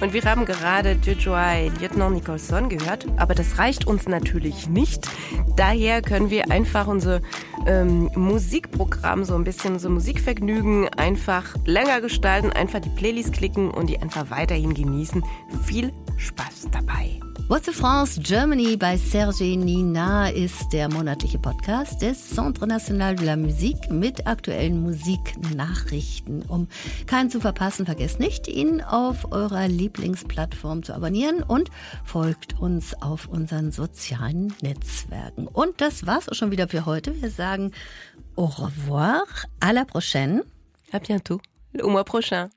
und 0.02 0.14
wir 0.14 0.24
haben 0.24 0.46
gerade 0.46 0.94
Jojoy 0.94 1.72
Lieutenant 1.80 2.16
Nicholson 2.16 2.68
gehört, 2.68 3.06
aber 3.18 3.36
das 3.36 3.60
reicht 3.60 3.86
uns 3.86 4.08
natürlich 4.08 4.68
nicht. 4.68 5.08
Daher 5.56 6.02
können 6.02 6.32
wir 6.32 6.50
einfach 6.50 6.88
unser 6.88 7.22
ähm, 7.68 8.10
Musikprogramm, 8.16 8.87
so 9.24 9.36
ein 9.36 9.44
bisschen 9.44 9.80
so 9.80 9.90
Musikvergnügen 9.90 10.90
einfach 10.90 11.56
länger 11.66 12.02
gestalten, 12.02 12.52
einfach 12.52 12.80
die 12.80 12.90
Playlist 12.90 13.34
klicken 13.34 13.72
und 13.72 13.88
die 13.88 14.00
einfach 14.00 14.30
weiterhin 14.30 14.74
genießen. 14.74 15.24
Viel 15.66 15.92
Spaß 16.18 16.68
dabei. 16.72 17.20
What's 17.50 17.66
the 17.66 17.72
France 17.72 18.20
Germany 18.20 18.76
bei 18.76 18.98
Serge 18.98 19.56
Nina 19.56 20.28
ist 20.28 20.74
der 20.74 20.90
monatliche 20.90 21.40
Podcast 21.40 22.02
des 22.02 22.32
Centre 22.32 22.68
National 22.68 23.16
de 23.16 23.26
la 23.26 23.38
Musique 23.38 23.90
mit 23.90 24.28
aktuellen 24.28 24.82
Musiknachrichten. 24.82 26.42
Um 26.42 26.68
keinen 27.06 27.30
zu 27.30 27.40
verpassen, 27.40 27.86
vergesst 27.86 28.20
nicht, 28.20 28.50
ihn 28.50 28.82
auf 28.82 29.32
eurer 29.32 29.70
Lieblingsplattform 29.70 30.84
zu 30.84 30.94
abonnieren 30.94 31.42
und 31.42 31.72
folgt 32.04 32.60
uns 32.60 33.02
auf 33.02 33.30
unseren 33.30 33.72
sozialen 33.72 34.54
Netzwerken. 34.62 35.48
Und 35.48 35.80
das 35.80 36.06
war's 36.06 36.28
auch 36.28 36.36
schon 36.36 36.52
wieder 36.52 36.68
für 36.68 36.86
heute. 36.86 37.22
Wir 37.22 37.30
sagen 37.32 37.72
au 38.38 38.46
revoir, 38.46 39.26
à 39.62 39.74
la 39.74 39.84
prochaine. 39.84 40.44
À 40.94 41.00
bientôt, 41.00 41.42
au 41.82 41.90
mois 41.90 42.06
prochain. 42.06 42.50